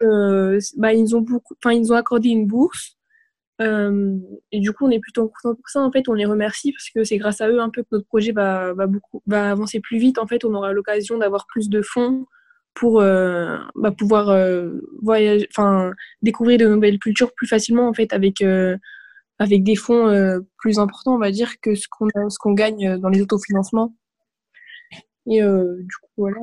bah, 0.76 0.92
ils, 0.92 1.16
ont 1.16 1.20
beaucoup, 1.20 1.54
ils 1.70 1.80
nous 1.80 1.92
ont 1.92 1.96
accordé 1.96 2.28
une 2.28 2.46
bourse 2.46 2.96
euh, 3.62 4.16
et 4.50 4.60
du 4.60 4.72
coup, 4.72 4.86
on 4.86 4.90
est 4.90 4.98
plutôt 4.98 5.28
content 5.28 5.54
pour 5.54 5.68
ça. 5.68 5.80
En 5.80 5.90
fait, 5.92 6.08
on 6.08 6.14
les 6.14 6.24
remercie 6.24 6.72
parce 6.72 6.90
que 6.90 7.04
c'est 7.04 7.18
grâce 7.18 7.40
à 7.40 7.48
eux 7.48 7.60
un 7.60 7.70
peu 7.70 7.82
que 7.82 7.88
notre 7.92 8.06
projet 8.06 8.32
va, 8.32 8.74
beaucoup, 8.86 9.22
va 9.26 9.50
avancer 9.50 9.80
plus 9.80 9.98
vite. 9.98 10.18
En 10.18 10.26
fait, 10.26 10.44
on 10.44 10.54
aura 10.54 10.72
l'occasion 10.72 11.18
d'avoir 11.18 11.46
plus 11.46 11.68
de 11.68 11.82
fonds 11.82 12.26
pour 12.74 13.00
euh, 13.00 13.58
bah, 13.74 13.92
pouvoir 13.92 14.30
euh, 14.30 14.80
voyager, 15.02 15.48
découvrir 16.22 16.58
de 16.58 16.66
nouvelles 16.66 16.98
cultures 16.98 17.32
plus 17.34 17.46
facilement 17.46 17.86
en 17.86 17.92
fait 17.92 18.14
avec 18.14 18.42
avec 19.42 19.62
des 19.64 19.76
fonds 19.76 20.40
plus 20.58 20.78
importants, 20.78 21.14
on 21.14 21.18
va 21.18 21.30
dire, 21.30 21.60
que 21.60 21.74
ce 21.74 21.86
qu'on 21.88 22.52
gagne 22.52 22.98
dans 22.98 23.08
les 23.08 23.20
autofinancements. 23.22 23.94
Et 25.26 25.40
du 25.40 25.96
coup, 26.02 26.10
voilà, 26.16 26.40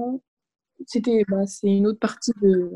c'était 0.87 1.23
bah, 1.27 1.45
c'est 1.47 1.67
une 1.67 1.87
autre 1.87 1.99
partie 1.99 2.31
de 2.41 2.71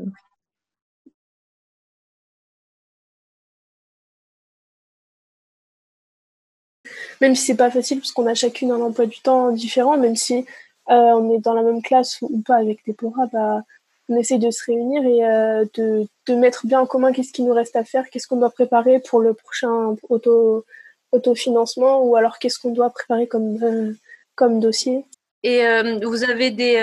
même 7.20 7.34
si 7.34 7.46
c'est 7.46 7.56
pas 7.56 7.70
facile 7.70 7.98
parce 7.98 8.12
qu'on 8.12 8.26
a 8.26 8.34
chacune 8.34 8.70
un 8.70 8.80
emploi 8.80 9.06
du 9.06 9.20
temps 9.20 9.52
différent, 9.52 9.96
même 9.98 10.16
si 10.16 10.44
euh, 10.90 10.94
on 10.94 11.34
est 11.34 11.40
dans 11.40 11.54
la 11.54 11.62
même 11.62 11.82
classe 11.82 12.18
ou, 12.22 12.42
pas 12.42 12.56
avec 12.56 12.84
des 12.86 12.92
PORA, 12.92 13.26
bah, 13.32 13.62
on 14.08 14.16
essaie 14.16 14.38
de 14.38 14.50
se 14.50 14.64
réunir 14.66 15.04
et 15.04 15.24
euh, 15.24 15.64
de, 15.74 16.06
de, 16.26 16.34
mettre 16.34 16.66
bien 16.66 16.80
en 16.80 16.86
commun 16.86 17.12
qu'est-ce 17.12 17.32
qui 17.32 17.42
nous 17.42 17.54
reste 17.54 17.76
à 17.76 17.84
faire, 17.84 18.08
qu'est-ce 18.10 18.26
qu'on 18.26 18.36
doit 18.36 18.50
préparer 18.50 19.00
pour 19.00 19.20
le 19.20 19.34
prochain 19.34 19.96
auto, 20.08 20.64
autofinancement 21.12 22.02
ou 22.02 22.16
alors 22.16 22.38
qu'est-ce 22.38 22.58
qu'on 22.58 22.72
doit 22.72 22.90
préparer 22.90 23.26
comme, 23.26 23.62
euh, 23.62 23.92
comme 24.34 24.60
dossier. 24.60 25.04
Et 25.46 25.62
vous 26.02 26.24
avez 26.24 26.50
des, 26.50 26.80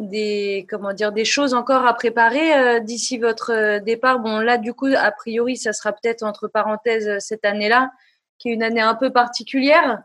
des, 0.00 0.66
comment 0.70 0.94
dire, 0.94 1.12
des 1.12 1.26
choses 1.26 1.52
encore 1.52 1.84
à 1.84 1.92
préparer 1.92 2.80
d'ici 2.80 3.18
votre 3.18 3.78
départ? 3.80 4.20
Bon, 4.20 4.38
là, 4.38 4.56
du 4.56 4.72
coup, 4.72 4.88
a 4.96 5.10
priori, 5.10 5.58
ça 5.58 5.74
sera 5.74 5.92
peut-être 5.92 6.22
entre 6.22 6.48
parenthèses 6.48 7.18
cette 7.18 7.44
année-là 7.44 7.90
qui 8.38 8.48
est 8.48 8.52
une 8.54 8.62
année 8.62 8.80
un 8.80 8.94
peu 8.94 9.10
particulière. 9.12 10.02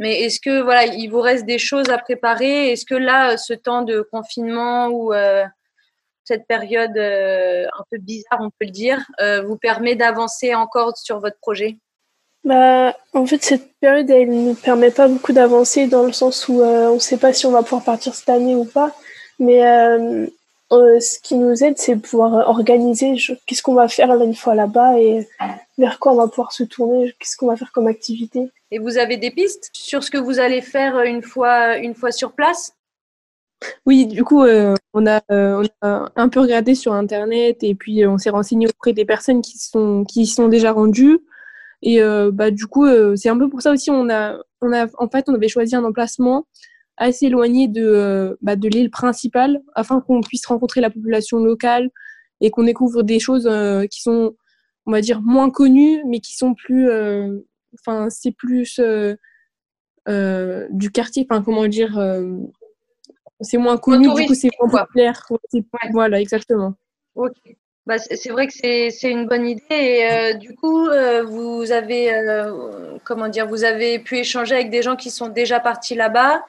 Euh, 0.00 0.04
mais 0.04 0.22
est-ce 0.22 0.40
que 0.40 0.62
voilà, 0.62 0.86
il 0.86 1.08
vous 1.08 1.20
reste 1.20 1.44
des 1.46 1.58
choses 1.58 1.88
à 1.90 1.98
préparer? 1.98 2.72
Est-ce 2.72 2.84
que 2.84 2.94
là, 2.94 3.36
ce 3.36 3.52
temps 3.54 3.82
de 3.82 4.06
confinement 4.12 4.88
ou 4.88 5.12
euh, 5.12 5.44
cette 6.24 6.46
période 6.46 6.96
euh, 6.96 7.66
un 7.78 7.84
peu 7.90 7.98
bizarre, 7.98 8.40
on 8.40 8.50
peut 8.50 8.66
le 8.66 8.70
dire, 8.70 9.04
vous 9.46 9.56
permet 9.56 9.96
d'avancer 9.96 10.54
encore 10.54 10.96
sur 10.96 11.20
votre 11.20 11.38
projet? 11.40 11.78
Bah, 12.42 12.96
en 13.12 13.26
fait, 13.26 13.42
cette 13.42 13.74
période, 13.80 14.08
elle 14.08 14.30
ne 14.30 14.48
nous 14.48 14.54
permet 14.54 14.90
pas 14.90 15.08
beaucoup 15.08 15.32
d'avancer 15.32 15.86
dans 15.86 16.04
le 16.04 16.12
sens 16.12 16.48
où 16.48 16.62
on 16.62 16.94
ne 16.94 16.98
sait 16.98 17.18
pas 17.18 17.32
si 17.32 17.44
on 17.46 17.50
va 17.50 17.62
pouvoir 17.62 17.84
partir 17.84 18.14
cette 18.14 18.30
année 18.30 18.54
ou 18.54 18.64
pas. 18.64 18.94
Mais 19.38 19.60
euh, 20.72 21.00
ce 21.00 21.18
qui 21.18 21.34
nous 21.34 21.64
aide, 21.64 21.78
c'est 21.78 21.96
pouvoir 21.96 22.48
organiser 22.48 23.16
qu'est-ce 23.46 23.62
qu'on 23.62 23.74
va 23.74 23.88
faire 23.88 24.14
là 24.14 24.24
une 24.24 24.36
fois 24.36 24.54
là-bas 24.54 25.00
et 25.00 25.26
vers 25.78 25.98
quoi 25.98 26.12
on 26.12 26.16
va 26.16 26.28
pouvoir 26.28 26.52
se 26.52 26.62
tourner, 26.62 27.12
qu'est-ce 27.18 27.36
qu'on 27.36 27.48
va 27.48 27.56
faire 27.56 27.72
comme 27.72 27.88
activité. 27.88 28.50
Et 28.70 28.78
vous 28.78 28.96
avez 28.96 29.16
des 29.16 29.32
pistes 29.32 29.70
sur 29.72 30.04
ce 30.04 30.12
que 30.12 30.18
vous 30.18 30.38
allez 30.38 30.60
faire 30.60 31.00
une 31.00 31.22
fois, 31.22 31.78
une 31.78 31.94
fois 31.94 32.12
sur 32.12 32.32
place? 32.32 32.74
Oui, 33.84 34.06
du 34.06 34.22
coup, 34.22 34.44
euh, 34.44 34.74
on, 34.94 35.06
a, 35.06 35.20
euh, 35.32 35.64
on, 35.82 35.86
a, 35.86 36.12
un 36.14 36.28
peu 36.28 36.40
regardé 36.40 36.76
sur 36.76 36.92
Internet 36.92 37.62
et 37.62 37.74
puis 37.74 38.06
on 38.06 38.16
s'est 38.16 38.30
renseigné 38.30 38.68
auprès 38.68 38.92
des 38.92 39.04
personnes 39.04 39.42
qui 39.42 39.58
sont, 39.58 40.04
qui 40.04 40.24
sont 40.26 40.46
déjà 40.46 40.70
rendues. 40.70 41.18
Et 41.82 42.00
bah, 42.32 42.50
du 42.50 42.66
coup, 42.66 42.86
c'est 43.16 43.30
un 43.30 43.38
peu 43.38 43.48
pour 43.48 43.62
ça 43.62 43.72
aussi, 43.72 43.90
on 43.90 44.10
a, 44.10 44.38
on 44.60 44.72
a, 44.72 44.86
en 44.98 45.08
fait, 45.08 45.24
on 45.28 45.34
avait 45.34 45.48
choisi 45.48 45.74
un 45.74 45.84
emplacement 45.84 46.46
assez 47.00 47.26
éloigné 47.26 47.66
de, 47.66 47.82
euh, 47.82 48.36
bah, 48.42 48.54
de 48.54 48.68
l'île 48.68 48.90
principale 48.90 49.60
afin 49.74 50.00
qu'on 50.00 50.20
puisse 50.20 50.46
rencontrer 50.46 50.80
la 50.80 50.90
population 50.90 51.38
locale 51.38 51.90
et 52.40 52.50
qu'on 52.50 52.62
découvre 52.62 53.02
des 53.02 53.18
choses 53.18 53.48
euh, 53.50 53.86
qui 53.86 54.02
sont, 54.02 54.36
on 54.86 54.92
va 54.92 55.00
dire, 55.00 55.20
moins 55.22 55.50
connues, 55.50 56.02
mais 56.06 56.20
qui 56.20 56.36
sont 56.36 56.54
plus. 56.54 56.88
Euh, 56.88 57.38
enfin, 57.74 58.08
c'est 58.10 58.32
plus 58.32 58.78
du 60.06 60.90
quartier, 60.92 61.26
enfin, 61.28 61.42
comment 61.42 61.66
dire. 61.66 61.98
c'est 63.40 63.58
moins 63.58 63.78
connu, 63.78 64.08
du 64.14 64.26
coup, 64.26 64.34
c'est 64.34 64.50
moins 64.60 64.84
populaire. 64.84 65.26
Voilà, 65.92 66.20
exactement. 66.20 66.74
Ok. 67.14 67.36
Bah, 67.86 67.98
c'est 67.98 68.30
vrai 68.30 68.46
que 68.46 68.52
c'est 68.52 69.10
une 69.10 69.26
bonne 69.26 69.46
idée. 69.46 69.62
Et 69.70 70.34
du 70.34 70.54
coup, 70.54 70.88
vous 71.26 71.72
avez, 71.72 72.12
comment 73.04 73.28
dire, 73.28 73.46
vous 73.46 73.64
avez 73.64 74.00
pu 74.00 74.18
échanger 74.18 74.54
avec 74.54 74.70
des 74.70 74.82
gens 74.82 74.96
qui 74.96 75.10
sont 75.10 75.28
déjà 75.28 75.60
partis 75.60 75.94
là-bas 75.94 76.42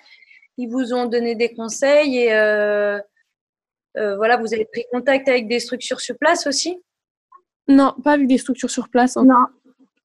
ils 0.62 0.70
vous 0.70 0.94
ont 0.94 1.08
donné 1.08 1.36
des 1.36 1.54
conseils 1.54 2.18
et 2.18 2.34
euh, 2.34 3.00
euh, 3.98 4.16
voilà, 4.16 4.38
vous 4.38 4.54
avez 4.54 4.66
pris 4.66 4.86
contact 4.92 5.28
avec 5.28 5.48
des 5.48 5.60
structures 5.60 6.00
sur 6.00 6.18
place 6.18 6.46
aussi? 6.46 6.80
Non, 7.68 7.96
pas 8.04 8.14
avec 8.14 8.28
des 8.28 8.38
structures 8.38 8.70
sur 8.70 8.90
place. 8.90 9.18
Hein. 9.18 9.26
Non. 9.26 9.46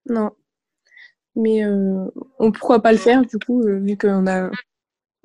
Non. 0.06 0.30
Mais 1.34 1.64
euh, 1.64 2.06
on, 2.38 2.52
pourquoi 2.52 2.80
pas 2.80 2.92
le 2.92 2.98
faire 2.98 3.22
du 3.22 3.38
coup, 3.38 3.62
vu 3.62 3.98
qu'on 3.98 4.26
a, 4.26 4.50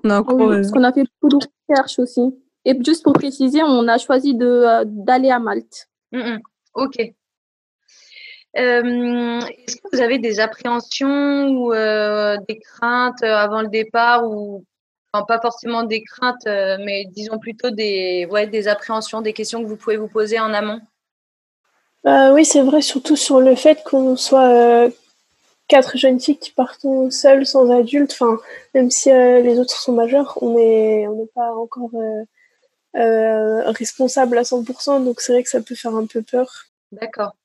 on 0.04 0.10
a 0.10 0.20
encore. 0.20 0.38
parce 0.38 0.72
qu'on 0.72 0.84
a 0.84 0.92
fait 0.92 1.06
beaucoup 1.22 1.38
de 1.38 1.46
recherches 1.70 2.00
aussi. 2.00 2.22
Et 2.66 2.78
juste 2.86 3.04
pour 3.04 3.14
préciser, 3.14 3.64
on 3.64 3.88
a 3.88 3.98
choisi 3.98 4.36
d'aller 4.36 5.32
à 5.32 5.40
Malte. 5.40 5.88
Mm, 6.12 6.20
mm. 6.20 6.40
Ok. 6.76 7.00
Est-ce 8.54 9.76
que 9.78 9.96
vous 9.96 10.02
avez 10.02 10.20
des 10.20 10.42
appréhensions 10.42 11.48
ou 11.52 11.72
des 11.72 12.60
craintes 12.60 13.24
avant 13.24 13.62
le 13.62 13.70
départ 13.70 14.30
ou 14.30 14.66
pas 15.12 15.40
forcément 15.42 15.84
des 15.84 16.04
craintes, 16.04 16.48
euh, 16.48 16.78
mais 16.80 17.06
disons 17.06 17.38
plutôt 17.38 17.70
des, 17.70 18.28
ouais, 18.32 18.48
des 18.48 18.68
appréhensions, 18.68 19.22
des 19.22 19.34
questions 19.34 19.62
que 19.62 19.68
vous 19.68 19.76
pouvez 19.76 19.98
vous 19.98 20.08
poser 20.08 20.40
en 20.40 20.54
amont 20.54 20.80
euh, 22.08 22.34
Oui, 22.34 22.46
c'est 22.46 22.62
vrai, 22.62 22.82
surtout 22.82 23.18
sur 23.18 23.42
le 23.42 23.56
fait 23.56 23.84
qu'on 23.84 24.16
soit 24.16 24.48
euh, 24.48 24.90
quatre 25.68 25.98
jeunes 25.98 26.20
filles 26.20 26.40
qui 26.40 26.52
partent 26.52 26.86
seules, 27.10 27.46
sans 27.46 27.70
adultes. 27.72 28.14
Enfin, 28.14 28.38
même 28.74 28.90
si 28.90 29.10
les 29.10 29.60
autres 29.60 29.76
sont 29.76 29.94
majeurs, 29.94 30.38
on 30.42 30.56
n'est 30.56 31.08
on 31.08 31.28
pas 31.28 31.54
encore 31.56 31.92
responsable 32.94 34.38
à 34.38 34.44
100%, 34.44 35.04
donc 35.04 35.22
c'est 35.22 35.34
vrai 35.34 35.44
que 35.44 35.50
ça 35.50 35.62
peut 35.62 35.76
faire 35.76 35.96
un 35.96 36.06
peu 36.06 36.22
peur. 36.22 36.68
D'accord. 36.92 37.36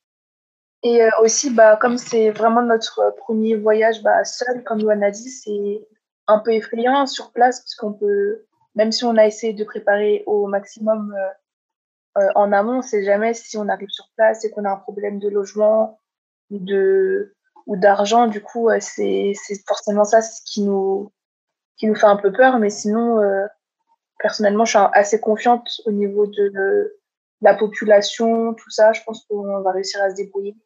Et 0.83 1.01
aussi, 1.21 1.51
bah, 1.51 1.77
comme 1.81 1.99
c'est 1.99 2.31
vraiment 2.31 2.63
notre 2.63 3.15
premier 3.19 3.57
voyage 3.57 4.03
bah, 4.03 4.25
seul, 4.25 4.63
comme 4.63 4.79
Luan 4.79 5.03
a 5.03 5.11
dit, 5.11 5.31
c'est 5.31 5.81
un 6.29 6.39
peu 6.39 6.53
effrayant 6.53 7.07
sur 7.07 7.33
place 7.33 7.61
parce 7.61 7.75
qu'on 7.75 7.93
peut, 7.93 8.45
même 8.75 8.93
si 8.93 9.05
on 9.05 9.17
a 9.17 9.27
essayé 9.27 9.53
de 9.53 9.65
préparer 9.65 10.23
au 10.27 10.47
maximum 10.47 11.15
euh, 11.15 12.23
euh, 12.23 12.29
en 12.35 12.53
amont, 12.53 12.79
on 12.79 12.83
sait 12.83 13.05
jamais 13.05 13.35
si 13.35 13.57
on 13.57 13.69
arrive 13.69 13.91
sur 13.91 14.09
place 14.17 14.45
et 14.45 14.51
qu'on 14.51 14.65
a 14.65 14.71
un 14.71 14.77
problème 14.77 15.19
de 15.19 15.29
logement 15.29 16.01
ou 16.51 16.59
de 16.59 17.35
ou 17.67 17.77
d'argent. 17.77 18.27
Du 18.29 18.41
coup, 18.41 18.69
c'est 18.81 19.35
forcément 19.67 20.05
ça 20.05 20.23
ce 20.23 20.41
qui 20.45 20.63
nous 20.63 21.13
qui 21.77 21.87
nous 21.87 21.95
fait 21.95 22.07
un 22.07 22.17
peu 22.17 22.33
peur. 22.33 22.59
Mais 22.59 22.71
sinon, 22.71 23.21
euh, 23.21 23.47
personnellement, 24.19 24.65
je 24.65 24.79
suis 24.79 24.89
assez 24.93 25.21
confiante 25.21 25.69
au 25.85 25.93
niveau 25.93 26.27
de 26.27 26.97
la 27.43 27.55
population, 27.55 28.55
tout 28.55 28.71
ça. 28.71 28.93
Je 28.93 29.03
pense 29.05 29.27
qu'on 29.27 29.61
va 29.61 29.73
réussir 29.73 30.03
à 30.03 30.11
se 30.11 30.15
débrouiller. 30.15 30.57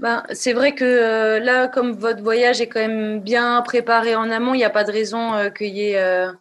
Ben, 0.00 0.24
c'est 0.32 0.52
vrai 0.52 0.74
que 0.74 0.84
euh, 0.84 1.38
là, 1.38 1.68
comme 1.68 1.92
votre 1.92 2.22
voyage 2.22 2.60
est 2.60 2.66
quand 2.68 2.80
même 2.80 3.20
bien 3.20 3.62
préparé 3.62 4.16
en 4.16 4.30
amont, 4.30 4.52
il 4.54 4.58
n'y 4.58 4.64
a 4.64 4.70
pas 4.70 4.84
de 4.84 4.90
raison 4.90 5.34
euh, 5.34 5.50
qu'il 5.50 5.76
y, 5.76 5.94
euh, 5.94 6.32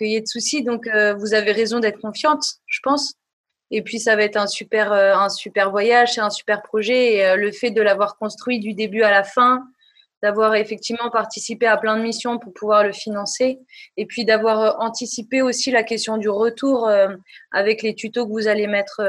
y, 0.00 0.16
ait 0.16 0.20
de 0.20 0.26
soucis. 0.26 0.64
Donc, 0.64 0.88
vous 1.18 1.34
avez 1.34 1.52
raison 1.52 1.78
d'être 1.78 2.00
confiante, 2.00 2.44
je 2.66 2.80
pense. 2.82 3.14
Et 3.70 3.82
puis, 3.82 4.00
ça 4.00 4.16
va 4.16 4.22
être 4.22 4.36
un 4.36 4.46
super, 4.46 4.92
un 4.92 5.28
super 5.28 5.70
voyage, 5.70 6.14
c'est 6.14 6.20
un 6.20 6.30
super 6.30 6.62
projet. 6.62 7.14
Et 7.14 7.36
le 7.36 7.52
fait 7.52 7.70
de 7.70 7.80
l'avoir 7.82 8.16
construit 8.16 8.60
du 8.60 8.74
début 8.74 9.02
à 9.02 9.10
la 9.10 9.24
fin, 9.24 9.64
d'avoir 10.22 10.54
effectivement 10.54 11.10
participé 11.10 11.66
à 11.66 11.76
plein 11.76 11.96
de 11.96 12.02
missions 12.02 12.38
pour 12.38 12.52
pouvoir 12.52 12.84
le 12.84 12.92
financer, 12.92 13.58
et 13.96 14.06
puis 14.06 14.24
d'avoir 14.24 14.80
anticipé 14.80 15.42
aussi 15.42 15.70
la 15.70 15.82
question 15.82 16.16
du 16.16 16.28
retour 16.28 16.88
avec 17.50 17.82
les 17.82 17.94
tutos 17.94 18.26
que 18.26 18.32
vous 18.32 18.46
allez 18.48 18.66
mettre 18.66 19.00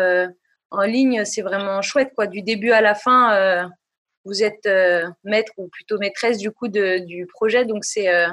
en 0.72 0.82
ligne, 0.82 1.24
c'est 1.26 1.44
vraiment 1.44 1.82
chouette. 1.82 2.14
Quoi. 2.16 2.28
Du 2.28 2.42
début 2.42 2.72
à 2.72 2.82
la 2.82 2.96
fin, 2.96 3.70
vous 4.28 4.44
êtes 4.44 4.66
euh, 4.66 5.04
maître 5.24 5.54
ou 5.58 5.68
plutôt 5.70 5.98
maîtresse 5.98 6.38
du 6.38 6.52
coup 6.52 6.68
du 6.68 7.28
projet, 7.34 7.66
donc 7.66 7.86
c'est 7.86 8.10
euh, 8.10 8.28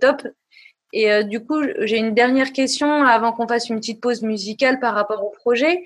top. 0.00 0.22
Et 0.94 1.12
euh, 1.12 1.22
du 1.22 1.44
coup, 1.44 1.60
j'ai 1.80 1.98
une 1.98 2.14
dernière 2.14 2.50
question 2.50 3.04
avant 3.04 3.32
qu'on 3.32 3.46
fasse 3.46 3.68
une 3.68 3.78
petite 3.78 4.00
pause 4.00 4.22
musicale 4.22 4.80
par 4.80 4.94
rapport 4.94 5.22
au 5.22 5.30
projet. 5.30 5.84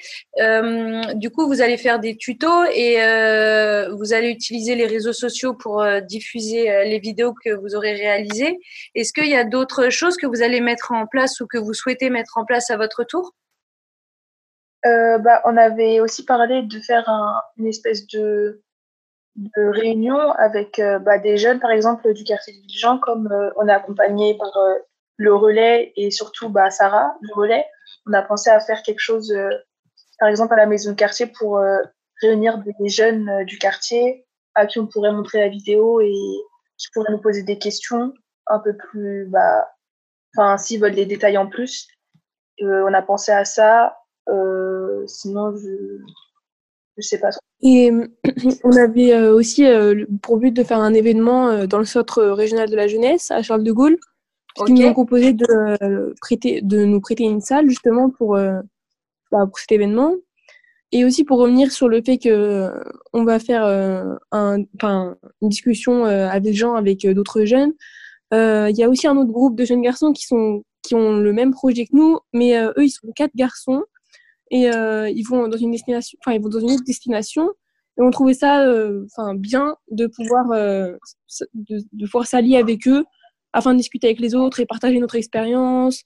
du 1.17 1.31
coup, 1.31 1.47
vous 1.47 1.61
allez 1.61 1.77
faire 1.77 1.99
des 1.99 2.17
tutos 2.17 2.65
et 2.73 2.97
vous 3.91 4.13
allez 4.13 4.31
utiliser 4.31 4.75
les 4.77 4.87
réseaux 4.87 5.13
sociaux 5.13 5.55
pour 5.55 5.85
diffuser 6.03 6.85
les 6.85 7.01
vidéos 7.01 7.35
que 7.45 7.51
vous 7.51 7.75
aurez 7.75 7.95
réalisées. 7.95 8.59
Est-ce 8.95 9.13
qu'il 9.13 9.29
y 9.29 9.35
a 9.35 9.45
d'autres 9.45 9.91
choses 9.91 10.17
que 10.17 10.27
vous 10.27 10.43
allez 10.43 10.61
mettre 10.61 10.93
en 10.93 11.07
place 11.07 11.41
ou 11.41 11.47
que 11.49 11.59
vous 11.59 11.75
souhaitez 11.75 12.09
mettre 12.09 12.39
en 12.39 12.45
place 12.45 12.71
à 12.71 12.77
votre 12.77 13.03
tour? 13.03 13.33
Bah, 14.85 15.43
On 15.45 15.57
avait 15.57 15.99
aussi 15.99 16.25
parlé 16.25 16.63
de 16.63 16.79
faire 16.79 17.09
une 17.59 17.67
espèce 17.67 18.07
de, 18.07 18.63
de 19.37 19.69
réunion 19.69 20.19
avec 20.33 20.81
bah, 21.01 21.19
des 21.19 21.37
jeunes, 21.37 21.61
par 21.61 21.71
exemple, 21.71 22.13
du 22.13 22.25
quartier 22.25 22.53
de 22.53 22.59
Villejean, 22.61 22.99
comme 22.99 23.29
on 23.57 23.69
est 23.69 23.73
accompagné 23.73 24.37
par 24.37 24.53
le 25.17 25.35
relais 25.35 25.93
et 25.97 26.11
surtout 26.11 26.49
bah, 26.49 26.71
Sarah, 26.71 27.17
le 27.21 27.35
relais. 27.35 27.65
On 28.07 28.13
a 28.13 28.23
pensé 28.23 28.51
à 28.51 28.61
faire 28.61 28.83
quelque 28.83 29.01
chose, 29.01 29.35
par 30.19 30.29
exemple, 30.29 30.53
à 30.53 30.57
la 30.57 30.67
maison 30.67 30.91
de 30.91 30.97
quartier 30.97 31.27
pour 31.27 31.61
réunir 32.21 32.59
des 32.59 32.89
jeunes 32.89 33.45
du 33.45 33.59
quartier 33.59 34.27
à 34.55 34.67
qui 34.67 34.79
on 34.79 34.87
pourrait 34.87 35.13
montrer 35.13 35.41
la 35.41 35.49
vidéo 35.49 36.01
et 36.01 36.13
qui 36.79 36.89
pourraient 36.93 37.13
nous 37.13 37.21
poser 37.21 37.43
des 37.43 37.59
questions 37.59 38.13
un 38.47 38.59
peu 38.59 38.77
plus, 38.77 39.27
bah, 39.27 39.69
enfin, 40.37 40.59
s'ils 40.59 40.81
veulent 40.81 40.95
des 40.95 41.07
détails 41.07 41.39
en 41.39 41.47
plus. 41.47 41.89
Euh, 42.63 42.85
on 42.89 42.93
a 42.93 43.03
pensé 43.03 43.33
à 43.33 43.45
ça. 43.45 43.99
Euh, 44.29 45.07
sinon, 45.07 45.55
je 45.57 45.71
ne 46.97 47.03
sais 47.03 47.19
pas. 47.19 47.31
Et 47.63 47.91
on 48.65 48.77
avait 48.77 49.13
euh, 49.15 49.35
aussi 49.35 49.65
pour 50.23 50.39
but 50.39 50.53
de 50.53 50.65
faire 50.65 50.81
un 50.81 50.95
événement 50.95 51.67
dans 51.67 51.79
le 51.79 51.85
centre 51.85 52.23
régional 52.23 52.69
de 52.69 52.77
la 52.77 52.89
jeunesse 52.89 53.31
à 53.31 53.43
Charles 53.43 53.65
de 53.65 53.73
Gaulle, 53.73 53.99
qui 54.67 54.73
nous 54.73 54.87
ont 54.87 54.93
proposé 54.93 55.33
de, 55.33 56.15
prêter, 56.21 56.61
de 56.63 56.85
nous 56.85 57.01
prêter 57.01 57.25
une 57.25 57.41
salle 57.41 57.69
justement 57.69 58.11
pour, 58.11 58.35
bah, 58.37 59.47
pour 59.47 59.59
cet 59.59 59.73
événement. 59.73 60.15
Et 60.95 61.07
aussi 61.07 61.25
pour 61.25 61.39
revenir 61.39 61.73
sur 61.73 61.89
le 61.89 62.03
fait 62.03 62.19
que 62.19 62.71
on 63.15 63.25
va 63.25 63.39
faire 63.39 63.65
un, 64.31 64.59
une 65.41 65.49
discussion 65.49 66.05
avec 66.05 66.43
des 66.43 66.53
gens, 66.53 66.75
avec 66.75 67.07
d'autres 67.07 67.47
jeunes. 67.47 67.73
Il 68.33 68.75
y 68.77 68.83
a 68.83 68.91
aussi 68.91 69.07
un 69.07 69.17
autre 69.17 69.33
groupe 69.33 69.57
de 69.57 69.65
jeunes 69.65 69.81
garçons 69.81 70.13
qui 70.13 70.27
sont 70.27 70.65
qui 70.83 70.97
ont 70.97 71.17
le 71.17 71.33
même 71.33 71.53
projet 71.53 71.87
que 71.87 71.95
nous, 71.97 72.19
mais 72.35 72.61
eux 72.61 72.85
ils 72.85 72.91
sont 72.91 73.11
quatre 73.15 73.35
garçons 73.37 73.85
et 74.53 74.67
ils 74.69 75.25
vont 75.29 75.49
dans 75.49 75.57
une 75.57 75.73
destination, 75.73 76.17
enfin 76.25 76.37
ils 76.37 76.41
vont 76.41 76.49
dans 76.49 76.61
une 76.61 76.71
autre 76.71 76.85
destination. 76.85 77.51
Et 77.99 78.03
on 78.03 78.11
trouvait 78.11 78.35
ça, 78.35 78.65
enfin 79.07 79.35
bien 79.35 79.77
de 79.91 80.07
pouvoir 80.07 80.47
de, 80.51 80.99
de 81.55 82.07
pouvoir 82.07 82.27
s'allier 82.27 82.57
avec 82.57 82.87
eux 82.87 83.05
afin 83.53 83.73
de 83.73 83.79
discuter 83.79 84.07
avec 84.07 84.21
les 84.21 84.35
autres 84.35 84.61
et 84.61 84.67
partager 84.67 84.99
notre 85.01 85.17
expérience, 85.17 86.03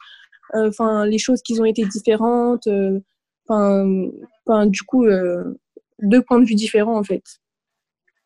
enfin 0.55 1.05
les 1.07 1.19
choses 1.19 1.43
qui 1.43 1.61
ont 1.61 1.65
été 1.65 1.85
différentes. 1.85 2.67
Enfin, 3.49 4.67
du 4.67 4.83
coup, 4.83 5.05
euh, 5.07 5.59
deux 6.01 6.23
points 6.23 6.41
de 6.41 6.45
vue 6.45 6.55
différents 6.55 6.99
en 6.99 7.05
fait. 7.05 7.23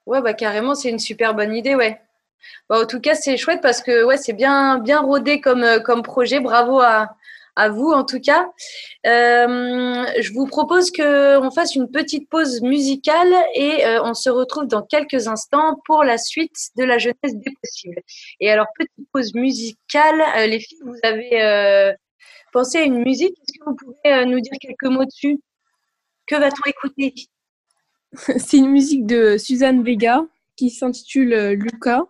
Ouais, 0.06 0.22
bah 0.22 0.34
carrément, 0.34 0.74
c'est 0.74 0.90
une 0.90 0.98
super 0.98 1.34
bonne 1.34 1.54
idée, 1.54 1.74
ouais. 1.74 2.00
Bah, 2.68 2.80
en 2.80 2.86
tout 2.86 3.00
cas, 3.00 3.14
c'est 3.14 3.36
chouette 3.36 3.60
parce 3.60 3.82
que 3.82 4.04
ouais, 4.04 4.16
c'est 4.16 4.32
bien, 4.32 4.78
bien 4.78 5.00
rodé 5.00 5.40
comme, 5.40 5.62
euh, 5.62 5.78
comme 5.78 6.02
projet. 6.02 6.40
Bravo 6.40 6.80
à, 6.80 7.10
à 7.60 7.68
vous 7.68 7.90
en 7.90 8.04
tout 8.04 8.20
cas. 8.20 8.50
Euh, 9.06 10.04
je 10.20 10.32
vous 10.32 10.46
propose 10.46 10.90
qu'on 10.90 11.50
fasse 11.50 11.74
une 11.74 11.90
petite 11.90 12.28
pause 12.28 12.60
musicale 12.62 13.32
et 13.54 13.84
on 14.02 14.14
se 14.14 14.30
retrouve 14.30 14.66
dans 14.66 14.82
quelques 14.82 15.28
instants 15.28 15.80
pour 15.86 16.04
la 16.04 16.18
suite 16.18 16.56
de 16.76 16.84
la 16.84 16.98
jeunesse 16.98 17.34
des 17.34 17.52
possibles. 17.62 18.00
Et 18.40 18.50
alors, 18.50 18.66
petite 18.78 19.08
pause 19.12 19.34
musicale, 19.34 20.22
les 20.48 20.60
filles, 20.60 20.78
vous 20.84 20.98
avez 21.02 21.94
pensé 22.52 22.78
à 22.78 22.82
une 22.82 23.02
musique? 23.02 23.32
Est-ce 23.32 23.58
que 23.58 23.64
vous 23.64 23.76
pouvez 23.76 24.24
nous 24.26 24.40
dire 24.40 24.52
quelques 24.60 24.92
mots 24.92 25.04
dessus? 25.04 25.38
Que 26.26 26.36
va-t-on 26.36 26.68
écouter? 26.68 27.14
C'est 28.38 28.56
une 28.56 28.70
musique 28.70 29.06
de 29.06 29.36
Suzanne 29.38 29.82
Vega 29.82 30.24
qui 30.60 30.70
s'intitule 30.70 31.32
euh, 31.32 31.54
Luca. 31.54 32.02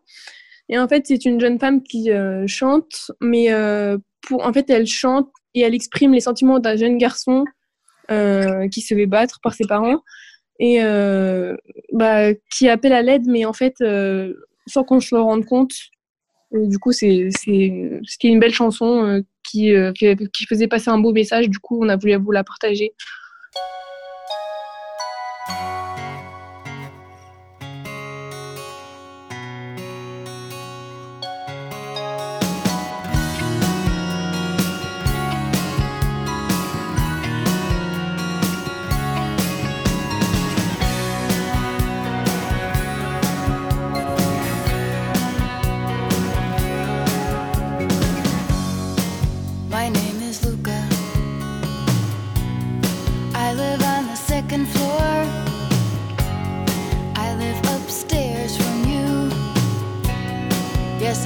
Et 0.68 0.78
en 0.78 0.88
fait, 0.88 1.06
c'est 1.06 1.24
une 1.24 1.40
jeune 1.40 1.58
femme 1.58 1.82
qui 1.82 2.12
euh, 2.12 2.46
chante, 2.46 3.10
mais 3.20 3.52
euh, 3.52 3.98
pour, 4.22 4.46
en 4.46 4.52
fait, 4.52 4.70
elle 4.70 4.86
chante 4.86 5.28
et 5.54 5.60
elle 5.60 5.74
exprime 5.74 6.12
les 6.12 6.20
sentiments 6.20 6.58
d'un 6.58 6.76
jeune 6.76 6.98
garçon 6.98 7.44
qui 8.72 8.80
se 8.80 8.94
fait 8.94 9.06
battre 9.06 9.38
par 9.42 9.54
ses 9.54 9.66
parents 9.66 10.00
et 10.58 10.80
bah, 11.92 12.34
qui 12.52 12.68
appelle 12.68 12.92
à 12.92 13.02
l'aide, 13.02 13.26
mais 13.26 13.44
en 13.44 13.52
fait, 13.52 13.76
sans 14.66 14.84
qu'on 14.84 15.00
se 15.00 15.14
le 15.14 15.20
rende 15.20 15.44
compte. 15.44 15.72
du 16.52 16.78
coup, 16.78 16.92
c'est 16.92 17.30
une 17.46 18.40
belle 18.40 18.52
chanson 18.52 19.22
qui, 19.44 19.72
qui 19.94 20.46
faisait 20.46 20.68
passer 20.68 20.90
un 20.90 20.98
beau 20.98 21.12
message. 21.12 21.48
Du 21.48 21.58
coup, 21.60 21.78
on 21.82 21.88
a 21.88 21.96
voulu 21.96 22.16
vous 22.16 22.32
la 22.32 22.42
partager. 22.42 22.92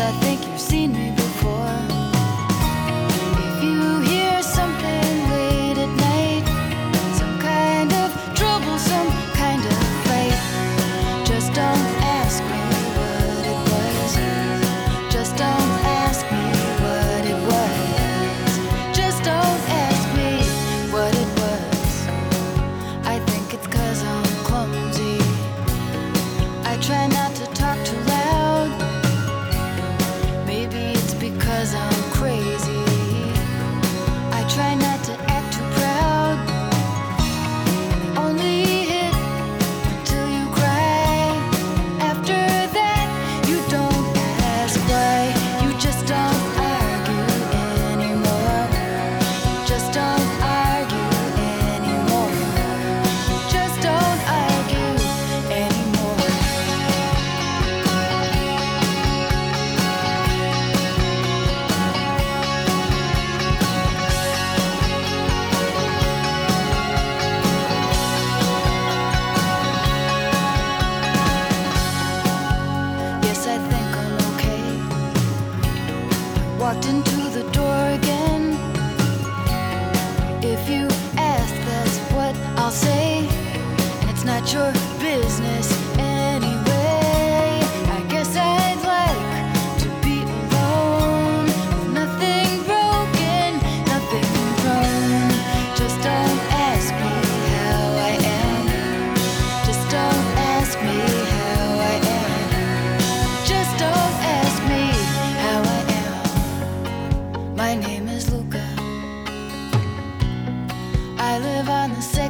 I 0.00 0.10
think 0.22 0.44
you've 0.48 0.58
seen 0.58 0.92
me. 0.92 1.03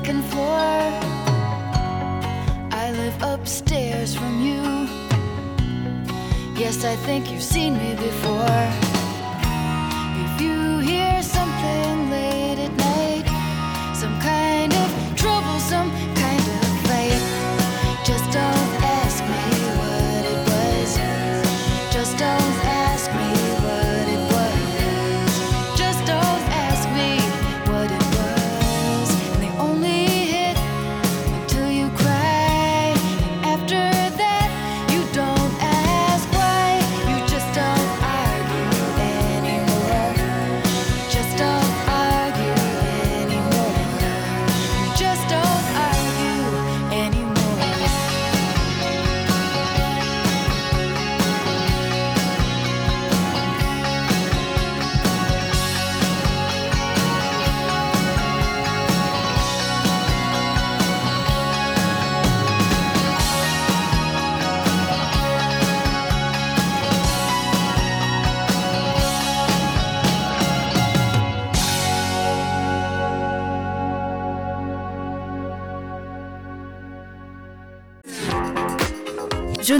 second 0.04 0.22
floor. 0.24 1.00
I 2.72 2.92
live 2.92 3.22
upstairs 3.22 4.14
from 4.14 4.42
you. 4.42 4.62
Yes, 6.60 6.84
I 6.84 6.94
think 7.06 7.30
you've 7.30 7.42
seen 7.42 7.78
me 7.78 7.94
before. 7.94 8.93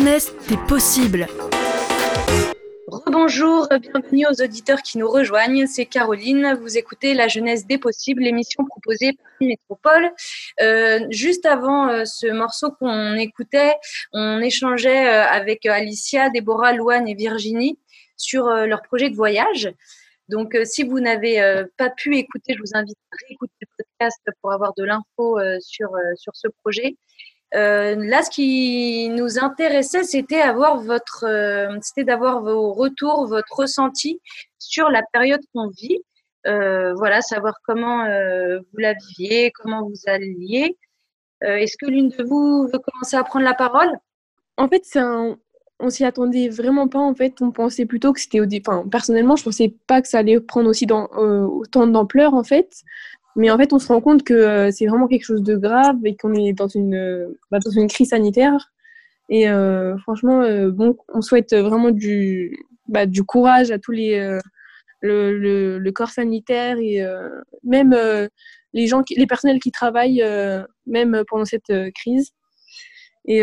Des 0.05 0.59
possibles. 0.69 1.27
Bonjour, 3.07 3.67
bienvenue 3.81 4.27
aux 4.27 4.43
auditeurs 4.43 4.83
qui 4.83 4.99
nous 4.99 5.09
rejoignent. 5.09 5.67
C'est 5.67 5.87
Caroline. 5.87 6.59
Vous 6.61 6.77
écoutez 6.77 7.15
La 7.15 7.27
Jeunesse 7.27 7.67
des 7.67 7.79
Possibles, 7.79 8.23
l'émission 8.23 8.67
proposée 8.67 9.13
par 9.13 9.49
Métropole. 9.49 10.11
Euh, 10.61 11.01
juste 11.09 11.47
avant 11.47 11.89
euh, 11.89 12.05
ce 12.05 12.27
morceau 12.27 12.71
qu'on 12.73 13.15
écoutait, 13.15 13.77
on 14.13 14.43
échangeait 14.43 15.07
euh, 15.07 15.25
avec 15.25 15.65
Alicia, 15.65 16.29
Déborah, 16.29 16.75
Louane 16.75 17.09
et 17.09 17.15
Virginie 17.15 17.79
sur 18.19 18.45
leur 18.45 18.83
projet 18.83 19.09
de 19.09 19.17
voyage. 19.17 19.73
Donc, 20.29 20.55
si 20.65 20.83
vous 20.83 21.01
n'avez 21.01 21.65
pas 21.79 21.89
pu 21.89 22.17
écouter, 22.19 22.55
je 22.55 22.59
vous 22.59 22.77
invite 22.79 22.99
à 23.11 23.17
réécouter 23.27 23.55
le 23.61 23.67
podcast 23.79 24.21
pour 24.41 24.53
avoir 24.53 24.75
de 24.77 24.85
l'info 24.85 25.39
sur, 25.61 25.91
sur 26.17 26.37
ce 26.37 26.49
projet. 26.63 26.97
Euh, 27.55 27.95
là, 27.97 28.23
ce 28.23 28.31
qui 28.31 29.09
nous 29.11 29.39
intéressait, 29.39 30.01
euh, 30.01 30.03
c'était 30.03 30.43
d'avoir 32.05 32.43
vos 32.43 32.73
retours, 32.73 33.27
votre 33.27 33.55
ressenti 33.55 34.21
sur 34.59 34.91
la 34.91 35.03
période 35.13 35.41
qu'on 35.55 35.69
vit. 35.69 36.01
Euh, 36.47 36.93
voilà, 36.95 37.21
savoir 37.23 37.55
comment 37.65 38.05
vous 38.05 38.79
la 38.79 38.95
viviez, 38.95 39.53
comment 39.53 39.83
vous 39.87 40.03
alliez. 40.07 40.77
Est-ce 41.43 41.77
que 41.77 41.87
l'une 41.87 42.09
de 42.09 42.25
vous 42.25 42.69
veut 42.73 42.79
commencer 42.79 43.17
à 43.17 43.25
prendre 43.25 43.45
la 43.45 43.55
parole? 43.55 43.93
En 44.57 44.69
fait, 44.69 44.83
c'est 44.85 44.99
un... 44.99 45.37
on 45.79 45.91
s'y 45.91 46.05
attendait 46.05 46.49
vraiment 46.49 46.89
pas. 46.89 46.99
En 46.99 47.15
fait, 47.15 47.41
on 47.43 47.51
pensait 47.51 47.87
plutôt 47.87 48.13
que 48.13 48.21
c'était 48.21 48.41
au 48.41 48.47
enfin, 48.47 48.89
personnellement, 48.91 49.37
je 49.37 49.45
pensais 49.45 49.75
pas 49.87 50.01
que 50.01 50.09
ça 50.09 50.19
allait 50.19 50.41
prendre 50.41 50.71
aussi 50.71 50.87
dans, 50.87 51.07
autant 51.07 51.87
d'ampleur 51.87 52.35
en 52.35 52.45
fait. 52.45 52.83
Mais 53.37 53.51
en 53.51 53.59
fait, 53.59 53.73
on 53.73 53.79
se 53.79 53.89
rend 53.89 54.01
compte 54.01 54.23
que 54.23 54.35
euh, 54.35 54.71
c'est 54.71 54.87
vraiment 54.87 55.09
quelque 55.09 55.25
chose 55.25 55.43
de 55.43 55.57
grave 55.57 55.97
et 56.05 56.17
qu'on 56.17 56.35
est 56.35 56.53
dans 56.53 56.69
une, 56.69 56.95
euh, 56.95 57.39
bah, 57.51 57.59
dans 57.65 57.71
une 57.71 57.89
crise 57.89 58.11
sanitaire. 58.11 58.73
Et 59.29 59.49
euh, 59.49 59.97
franchement, 59.99 60.43
bon, 60.69 60.97
on 61.09 61.23
souhaite 61.23 61.55
vraiment 61.55 61.91
du, 61.91 62.57
bah, 62.89 63.07
du 63.07 63.25
courage 63.25 63.71
à 63.71 63.79
tous 63.79 63.93
les, 63.93 64.39
le, 65.01 65.79
le, 65.79 65.93
corps 65.93 66.11
sanitaire 66.11 66.77
et 66.79 67.03
même 67.63 67.97
les 68.75 68.87
gens, 68.87 69.03
les 69.17 69.27
personnels 69.27 69.61
qui 69.61 69.73
travaillent 69.73 70.23
même 70.87 71.23
pendant 71.27 71.47
cette 71.47 71.73
crise. 71.95 72.33
Et 73.25 73.43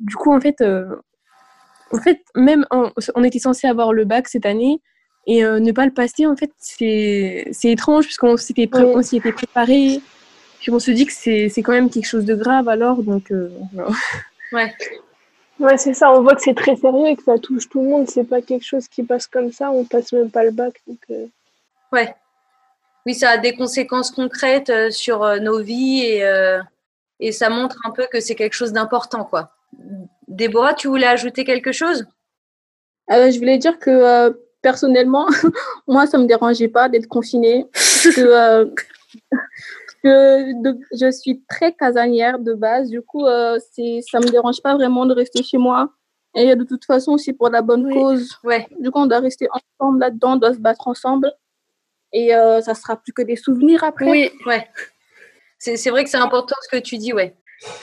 du 0.00 0.16
coup, 0.16 0.34
en 0.34 0.40
fait, 0.40 0.60
en 0.62 2.00
fait, 2.00 2.20
même 2.34 2.66
on 2.72 3.22
était 3.22 3.38
censé 3.38 3.68
avoir 3.68 3.92
le 3.92 4.04
bac 4.04 4.26
cette 4.26 4.46
année, 4.46 4.82
et 5.26 5.44
euh, 5.44 5.58
ne 5.58 5.72
pas 5.72 5.86
le 5.86 5.92
passer, 5.92 6.26
en 6.26 6.36
fait, 6.36 6.50
c'est 6.58 7.46
étrange 7.64 8.04
puisqu'on 8.04 8.36
s'y 8.36 8.52
était 8.52 8.66
préparé. 9.32 10.00
Puis 10.60 10.70
on 10.70 10.78
se 10.78 10.90
dit 10.90 11.06
que 11.06 11.12
c'est 11.12 11.62
quand 11.62 11.72
même 11.72 11.90
quelque 11.90 12.06
chose 12.06 12.24
de 12.24 12.34
grave 12.34 12.68
alors, 12.68 13.02
donc 13.02 13.30
euh, 13.30 13.50
Ouais. 14.52 14.72
Ouais, 15.60 15.78
c'est 15.78 15.94
ça, 15.94 16.12
on 16.12 16.22
voit 16.22 16.34
que 16.34 16.42
c'est 16.42 16.54
très 16.54 16.76
sérieux 16.76 17.06
et 17.06 17.16
que 17.16 17.22
ça 17.22 17.38
touche 17.38 17.68
tout 17.68 17.80
le 17.80 17.88
monde. 17.88 18.08
C'est 18.08 18.24
pas 18.24 18.42
quelque 18.42 18.64
chose 18.64 18.88
qui 18.88 19.02
passe 19.02 19.26
comme 19.26 19.52
ça, 19.52 19.70
on 19.70 19.84
passe 19.84 20.12
même 20.12 20.30
pas 20.30 20.44
le 20.44 20.50
bac. 20.50 20.74
Donc, 20.86 20.98
euh. 21.10 21.26
Ouais. 21.92 22.14
Oui, 23.06 23.14
ça 23.14 23.30
a 23.30 23.38
des 23.38 23.54
conséquences 23.54 24.10
concrètes 24.10 24.72
sur 24.90 25.20
nos 25.40 25.60
vies 25.60 26.00
et, 26.00 26.58
et 27.20 27.32
ça 27.32 27.50
montre 27.50 27.78
un 27.84 27.90
peu 27.90 28.06
que 28.10 28.18
c'est 28.20 28.34
quelque 28.34 28.54
chose 28.54 28.72
d'important, 28.72 29.24
quoi. 29.24 29.50
Déborah, 30.26 30.72
tu 30.72 30.88
voulais 30.88 31.06
ajouter 31.06 31.44
quelque 31.44 31.70
chose? 31.70 32.06
Je 33.10 33.38
voulais 33.38 33.58
dire 33.58 33.78
que 33.78 34.34
personnellement, 34.64 35.26
moi, 35.86 36.06
ça 36.06 36.16
ne 36.16 36.22
me 36.22 36.28
dérangeait 36.28 36.68
pas 36.68 36.88
d'être 36.88 37.06
confinée. 37.06 37.66
que, 37.72 38.20
euh, 38.20 38.66
que 40.02 40.78
je 40.92 41.10
suis 41.12 41.44
très 41.48 41.72
casanière 41.72 42.38
de 42.38 42.54
base. 42.54 42.88
Du 42.88 43.02
coup, 43.02 43.26
euh, 43.26 43.58
ça 43.60 44.18
ne 44.18 44.26
me 44.26 44.30
dérange 44.30 44.60
pas 44.62 44.74
vraiment 44.74 45.06
de 45.06 45.14
rester 45.14 45.42
chez 45.42 45.58
moi. 45.58 45.90
Et 46.34 46.56
de 46.56 46.64
toute 46.64 46.84
façon, 46.84 47.16
c'est 47.16 47.34
pour 47.34 47.50
la 47.50 47.62
bonne 47.62 47.92
cause. 47.92 48.36
Ouais. 48.42 48.66
Du 48.80 48.90
coup, 48.90 48.98
on 48.98 49.06
doit 49.06 49.20
rester 49.20 49.46
ensemble 49.52 50.00
là-dedans, 50.00 50.32
on 50.32 50.36
doit 50.36 50.54
se 50.54 50.58
battre 50.58 50.88
ensemble. 50.88 51.30
Et 52.12 52.34
euh, 52.34 52.60
ça 52.60 52.74
sera 52.74 52.96
plus 52.96 53.12
que 53.12 53.22
des 53.22 53.36
souvenirs 53.36 53.84
après. 53.84 54.10
Oui, 54.10 54.30
ouais. 54.46 54.66
C'est 55.58 55.90
vrai 55.90 56.04
que 56.04 56.10
c'est 56.10 56.16
important 56.18 56.56
ce 56.62 56.76
que 56.76 56.82
tu 56.82 56.98
dis, 56.98 57.12
ouais. 57.12 57.36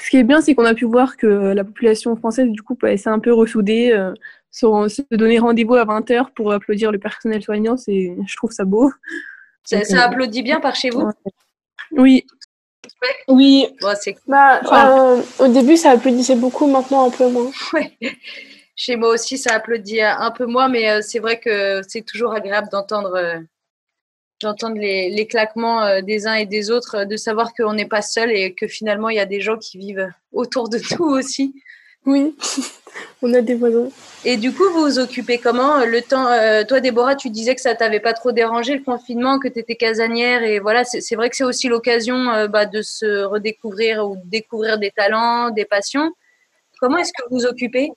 Ce 0.04 0.10
qui 0.10 0.18
est 0.18 0.24
bien, 0.24 0.42
c'est 0.42 0.56
qu'on 0.56 0.66
a 0.66 0.74
pu 0.74 0.86
voir 0.86 1.18
que 1.18 1.28
la 1.28 1.64
population 1.64 2.16
française, 2.16 2.50
du 2.50 2.62
coup, 2.62 2.78
s'est 2.82 3.10
un 3.10 3.20
peu 3.20 3.34
ressoudée. 3.34 3.92
Euh, 3.92 4.14
se 4.52 5.16
donner 5.16 5.40
rendez-vous 5.40 5.76
à 5.76 5.86
20h 5.86 6.34
pour 6.36 6.52
applaudir 6.52 6.92
le 6.92 7.00
personnel 7.00 7.42
soignant, 7.42 7.76
je 7.78 8.36
trouve 8.36 8.52
ça 8.52 8.66
beau. 8.66 8.92
Ça, 9.64 9.78
euh, 9.78 9.98
applaudit 10.00 10.44
bien 10.44 10.60
par 10.60 10.76
chez 10.76 10.90
vous? 10.90 11.10
Oui. 11.92 12.26
Oui. 13.28 13.68
bah, 14.28 14.62
euh, 14.64 15.22
au 15.40 15.48
début, 15.48 15.78
ça 15.78 15.92
applaudissait 15.92 16.36
beaucoup, 16.36 16.68
maintenant 16.68 17.08
un 17.08 17.12
peu 17.12 17.30
moins. 17.30 17.52
Chez 18.76 18.96
moi 18.96 19.10
aussi, 19.10 19.38
ça 19.38 19.54
applaudit 19.54 20.02
un 20.02 20.32
peu 20.32 20.46
moins, 20.46 20.68
mais 20.68 20.90
euh, 20.90 21.02
c'est 21.02 21.20
vrai 21.20 21.40
que 21.40 21.82
c'est 21.88 22.02
toujours 22.02 22.34
agréable 22.34 22.70
d'entendre 22.72 23.40
j'entends 24.42 24.70
les, 24.70 25.10
les, 25.10 25.28
claquements 25.28 26.02
des 26.02 26.28
uns 26.28 26.34
et 26.34 26.46
des 26.46 26.72
autres, 26.72 27.06
de 27.06 27.16
savoir 27.16 27.54
qu'on 27.54 27.74
n'est 27.74 27.86
pas 27.86 28.02
seul 28.02 28.32
et 28.32 28.54
que 28.54 28.68
finalement, 28.68 29.10
il 29.10 29.18
y 29.18 29.20
a 29.20 29.26
des 29.26 29.40
gens 29.40 29.58
qui 29.58 29.78
vivent 29.78 30.10
autour 30.34 30.68
de 30.68 30.80
nous 30.98 31.06
aussi. 31.06 31.54
Oui, 32.06 32.36
on 33.22 33.32
a 33.34 33.42
des 33.42 33.54
voisins. 33.54 33.90
Et 34.26 34.38
du 34.38 34.52
coup, 34.54 34.64
vous 34.74 34.82
vous 34.82 35.00
occupez 35.00 35.38
comment 35.38 35.86
Le 35.86 36.02
temps, 36.02 36.28
euh, 36.28 36.64
toi, 36.64 36.80
Déborah, 36.80 37.16
tu 37.16 37.30
disais 37.30 37.54
que 37.54 37.62
ça 37.62 37.76
t'avait 37.76 38.00
pas 38.00 38.14
trop 38.14 38.32
dérangé 38.32 38.76
le 38.76 38.84
confinement, 38.84 39.38
que 39.38 39.48
tu 39.48 39.60
étais 39.60 39.76
casanière, 39.76 40.44
et 40.44 40.60
voilà, 40.60 40.84
c'est 40.84 41.16
vrai 41.16 41.30
que 41.30 41.36
c'est 41.36 41.44
aussi 41.44 41.68
l'occasion 41.68 42.30
euh, 42.32 42.48
bah, 42.48 42.66
de 42.66 42.82
se 42.82 43.24
redécouvrir 43.24 44.08
ou 44.10 44.16
de 44.16 44.24
découvrir 44.26 44.80
des 44.80 44.90
talents, 44.90 45.52
des 45.52 45.66
passions. 45.66 46.12
Comment 46.80 46.98
est-ce 46.98 47.12
que 47.12 47.24
vous 47.30 47.38
vous 47.38 47.46
occupez? 47.46 47.92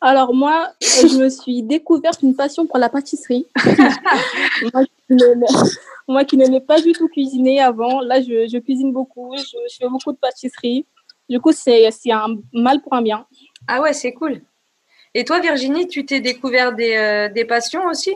Alors 0.00 0.34
moi, 0.34 0.72
je 0.80 1.18
me 1.18 1.28
suis 1.28 1.62
découverte 1.62 2.22
une 2.22 2.36
passion 2.36 2.66
pour 2.66 2.78
la 2.78 2.88
pâtisserie. 2.88 3.46
moi, 6.08 6.24
qui 6.24 6.36
n'aimais 6.36 6.60
pas 6.60 6.80
du 6.80 6.92
tout 6.92 7.08
cuisiner 7.08 7.60
avant, 7.60 8.00
là, 8.00 8.20
je, 8.20 8.58
cuisine 8.58 8.92
beaucoup, 8.92 9.34
je, 9.36 9.56
je 9.70 9.76
fais 9.76 9.88
beaucoup 9.88 10.12
de 10.12 10.18
pâtisserie. 10.18 10.86
Du 11.28 11.40
coup, 11.40 11.52
c'est 11.52 11.90
un 12.10 12.36
mal 12.52 12.80
pour 12.82 12.94
un 12.94 13.02
bien. 13.02 13.26
Ah 13.66 13.80
ouais, 13.80 13.92
c'est 13.92 14.12
cool. 14.12 14.42
Et 15.14 15.24
toi, 15.24 15.40
Virginie, 15.40 15.88
tu 15.88 16.04
t'es 16.04 16.20
découvert 16.20 16.74
des, 16.74 16.94
euh, 16.94 17.28
des, 17.30 17.44
passions 17.44 17.86
aussi? 17.86 18.14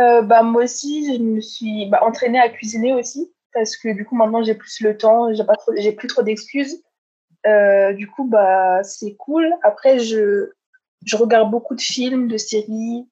Euh, 0.00 0.22
bah, 0.22 0.42
Moi 0.42 0.64
aussi, 0.64 1.14
je 1.14 1.22
me 1.22 1.40
suis 1.40 1.86
bah, 1.86 2.00
entraînée 2.02 2.40
à 2.40 2.48
cuisiner 2.48 2.94
aussi, 2.94 3.30
parce 3.52 3.76
que 3.76 3.90
du 3.90 4.04
coup, 4.04 4.16
maintenant, 4.16 4.42
j'ai 4.42 4.54
plus 4.54 4.80
le 4.80 4.96
temps, 4.96 5.32
j'ai, 5.34 5.44
pas 5.44 5.56
trop, 5.56 5.72
j'ai 5.76 5.92
plus 5.92 6.08
trop 6.08 6.22
d'excuses. 6.22 6.82
Euh, 7.46 7.92
du 7.92 8.08
coup, 8.08 8.24
bah, 8.24 8.82
c'est 8.82 9.14
cool. 9.16 9.52
Après, 9.62 9.98
je, 9.98 10.50
je 11.04 11.16
regarde 11.16 11.50
beaucoup 11.50 11.74
de 11.74 11.80
films, 11.80 12.28
de 12.28 12.36
séries, 12.36 13.08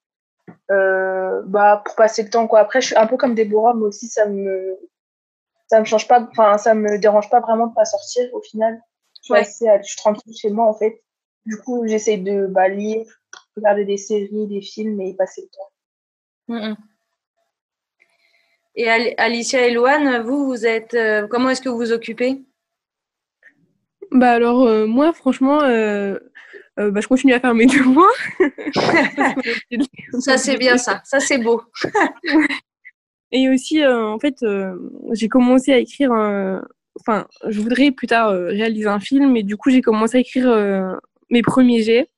bah, 0.69 1.81
pour 1.85 1.95
passer 1.95 2.23
le 2.23 2.29
temps. 2.29 2.47
Quoi. 2.47 2.59
Après, 2.59 2.81
je 2.81 2.87
suis 2.87 2.95
un 2.95 3.07
peu 3.07 3.17
comme 3.17 3.35
Déborah, 3.35 3.73
mais 3.73 3.83
aussi, 3.83 4.07
ça 4.07 4.25
me, 4.25 4.77
ça 5.67 5.79
me 5.79 5.85
change 5.85 6.07
pas, 6.07 6.27
enfin, 6.31 6.57
ça 6.57 6.73
me 6.73 6.97
dérange 6.97 7.29
pas 7.29 7.39
vraiment 7.39 7.67
de 7.67 7.73
pas 7.73 7.85
sortir 7.85 8.29
au 8.33 8.41
final. 8.41 8.81
Je 9.27 9.33
suis, 9.43 9.65
je 9.81 9.87
suis 9.87 9.97
tranquille 9.97 10.35
chez 10.35 10.49
moi, 10.49 10.65
en 10.67 10.73
fait. 10.73 11.01
Du 11.45 11.57
coup, 11.57 11.87
j'essaie 11.87 12.17
de 12.17 12.47
bah, 12.47 12.67
lire, 12.67 13.05
regarder 13.55 13.85
des 13.85 13.97
séries, 13.97 14.47
des 14.47 14.61
films 14.61 14.99
et 15.01 15.13
passer 15.13 15.41
le 15.41 15.47
temps. 15.47 16.77
Et 18.75 18.89
Alicia 18.89 19.65
et 19.65 19.71
Loane, 19.71 20.21
vous, 20.21 20.45
vous 20.45 20.65
êtes, 20.67 20.93
euh, 20.93 21.27
comment 21.27 21.49
est-ce 21.49 21.61
que 21.61 21.69
vous 21.69 21.77
vous 21.77 21.91
occupez? 21.91 22.43
Bah 24.11 24.31
alors, 24.31 24.63
euh, 24.63 24.85
moi, 24.85 25.13
franchement, 25.13 25.61
euh, 26.79 26.91
bah, 26.91 27.01
je 27.01 27.07
continue 27.07 27.33
à 27.33 27.39
faire 27.39 27.53
mes 27.53 27.65
devoirs. 27.67 28.09
ça, 30.19 30.37
c'est 30.37 30.57
bien 30.57 30.77
ça. 30.77 31.01
Ça, 31.03 31.19
c'est 31.19 31.37
beau. 31.37 31.61
et 33.31 33.49
aussi, 33.49 33.85
en 33.85 34.19
fait, 34.19 34.35
j'ai 35.13 35.27
commencé 35.27 35.73
à 35.73 35.77
écrire 35.77 36.11
un, 36.11 36.61
enfin, 36.99 37.27
je 37.47 37.59
voudrais 37.59 37.91
plus 37.91 38.07
tard 38.07 38.29
euh, 38.29 38.47
réaliser 38.47 38.87
un 38.87 38.99
film, 38.99 39.35
et 39.37 39.43
du 39.43 39.57
coup, 39.57 39.69
j'ai 39.69 39.81
commencé 39.81 40.17
à 40.17 40.19
écrire 40.21 40.49
euh, 40.49 40.93
mes 41.29 41.41
premiers 41.41 41.81
jets. 41.83 42.09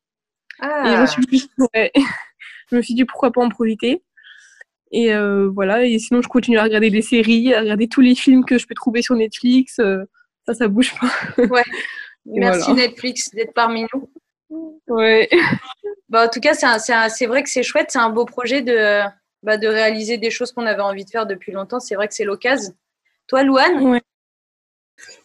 Ah. 0.60 0.84
Et 0.86 0.96
je 0.96 1.02
me, 1.02 1.06
suis 1.06 1.26
dit, 1.26 1.50
je 2.72 2.76
me 2.76 2.82
suis 2.82 2.94
dit 2.94 3.06
pourquoi 3.06 3.32
pas 3.32 3.42
en 3.42 3.50
profiter. 3.50 4.04
Et 4.92 5.14
euh, 5.14 5.50
voilà, 5.50 5.86
et 5.86 6.00
sinon, 6.00 6.22
je 6.22 6.28
continue 6.28 6.58
à 6.58 6.64
regarder 6.64 6.90
des 6.90 7.02
séries, 7.02 7.54
à 7.54 7.62
regarder 7.62 7.88
tous 7.88 8.02
les 8.02 8.16
films 8.16 8.44
que 8.44 8.58
je 8.58 8.66
peux 8.66 8.76
trouver 8.76 9.02
sur 9.02 9.16
Netflix. 9.16 9.76
ça, 9.76 10.54
ça 10.54 10.68
bouge 10.68 10.94
pas. 11.00 11.44
Ouais. 11.44 11.64
Merci 12.26 12.74
Netflix 12.74 13.30
d'être 13.32 13.54
parmi 13.54 13.86
nous. 13.94 14.10
Ouais. 14.88 15.30
Bah, 16.10 16.26
en 16.26 16.30
tout 16.30 16.40
cas, 16.40 16.54
c'est 16.54 17.26
vrai 17.28 17.44
que 17.44 17.50
c'est 17.50 17.64
chouette, 17.64 17.92
c'est 17.92 18.00
un 18.00 18.10
beau 18.10 18.26
projet 18.26 18.62
de, 18.62 19.02
bah, 19.44 19.58
de 19.58 19.68
réaliser 19.68 20.18
des 20.18 20.32
choses 20.32 20.52
qu'on 20.52 20.66
avait 20.66 20.82
envie 20.82 21.06
de 21.06 21.10
faire 21.10 21.28
depuis 21.28 21.52
longtemps. 21.52 21.80
C'est 21.80 21.96
vrai 21.96 22.08
que 22.08 22.16
c'est 22.16 22.24
l'occasion. 22.24 22.74
Toi, 23.28 23.44
Louane? 23.44 23.82
Ouais. 23.88 24.02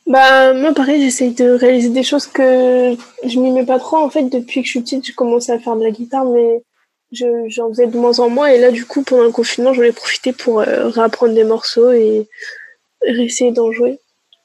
Bah, 0.06 0.52
moi, 0.52 0.74
pareil, 0.74 1.00
j'essaye 1.02 1.32
de 1.32 1.50
réaliser 1.50 1.88
des 1.88 2.02
choses 2.02 2.26
que 2.26 2.94
je 3.24 3.38
m'y 3.40 3.50
mets 3.50 3.64
pas 3.64 3.78
trop. 3.78 3.96
En 3.96 4.10
fait, 4.10 4.24
depuis 4.24 4.60
que 4.60 4.66
je 4.66 4.72
suis 4.72 4.80
petite, 4.80 5.06
j'ai 5.06 5.14
commencé 5.14 5.50
à 5.52 5.58
faire 5.58 5.76
de 5.76 5.84
la 5.84 5.90
guitare, 5.90 6.26
mais 6.26 6.62
j'en 7.12 7.68
faisais 7.70 7.86
de 7.86 7.96
moins 7.96 8.18
en 8.18 8.28
moins. 8.28 8.48
Et 8.48 8.58
là, 8.58 8.70
du 8.70 8.84
coup, 8.84 9.02
pendant 9.02 9.24
le 9.24 9.32
confinement, 9.32 9.72
j'en 9.72 9.82
ai 9.82 9.92
profité 9.92 10.32
pour 10.32 10.60
euh, 10.60 10.88
réapprendre 10.88 11.34
des 11.34 11.44
morceaux 11.44 11.90
et 11.92 12.28
essayer 13.06 13.52
d'en 13.52 13.72
jouer. 13.72 13.98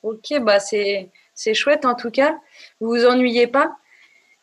Ok, 0.04 0.40
bah 0.42 0.60
c'est 0.62 1.10
chouette 1.54 1.84
en 1.84 1.96
tout 1.96 2.12
cas. 2.12 2.38
Vous 2.80 2.90
vous 2.90 3.06
ennuyez 3.06 3.48
pas? 3.48 3.76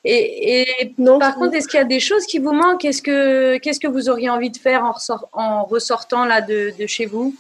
Et, 0.09 0.95
par 1.19 1.35
contre, 1.35 1.57
est-ce 1.57 1.67
qu'il 1.67 1.79
y 1.79 1.83
a 1.83 1.85
des 1.85 1.99
choses 1.99 2.27
qui 2.27 2.39
vous 2.39 2.53
manquent? 2.53 2.81
Qu'est-ce 2.83 3.03
que, 3.03 3.59
qu'est-ce 3.59 3.81
que 3.81 3.89
vous 3.89 4.09
auriez 4.09 4.31
envie 4.31 4.51
de 4.51 4.57
faire 4.57 4.85
en, 4.85 4.95
en 5.33 5.65
ressortant 5.65 6.25
là 6.25 6.41
de, 6.41 6.73
de 6.79 6.87
chez 6.87 7.07
vous? 7.07 7.35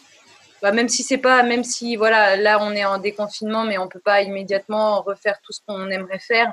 Bah, 0.62 0.72
Même 0.72 0.88
si 0.88 1.04
c'est 1.04 1.18
pas, 1.18 1.44
même 1.44 1.62
si 1.62 1.94
voilà, 1.94 2.36
là 2.36 2.58
on 2.60 2.72
est 2.72 2.84
en 2.84 2.98
déconfinement, 2.98 3.64
mais 3.64 3.78
on 3.78 3.86
peut 3.86 4.00
pas 4.00 4.22
immédiatement 4.22 5.00
refaire 5.02 5.38
tout 5.44 5.52
ce 5.52 5.60
qu'on 5.66 5.88
aimerait 5.90 6.18
faire. 6.18 6.52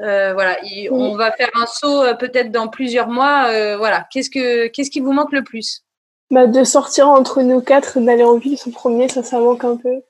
Euh, 0.00 0.34
voilà, 0.34 0.58
on 0.90 1.16
va 1.16 1.30
faire 1.32 1.50
un 1.54 1.66
saut 1.66 2.02
euh, 2.02 2.14
peut-être 2.14 2.50
dans 2.50 2.68
plusieurs 2.68 3.08
mois. 3.08 3.46
Euh, 3.48 3.76
voilà, 3.78 4.06
qu'est-ce 4.10 4.28
que, 4.28 4.66
qu'est-ce 4.66 4.90
qui 4.90 5.00
vous 5.00 5.12
manque 5.12 5.32
le 5.32 5.42
plus? 5.42 5.84
Bah, 6.30 6.46
de 6.46 6.64
sortir 6.64 7.08
entre 7.08 7.42
nous 7.42 7.60
quatre, 7.60 8.00
d'aller 8.00 8.24
en 8.24 8.36
ville 8.36 8.58
ce 8.58 8.70
premier, 8.70 9.08
ça, 9.08 9.22
ça 9.22 9.38
manque 9.38 9.64
un 9.64 9.76
peu. 9.76 10.02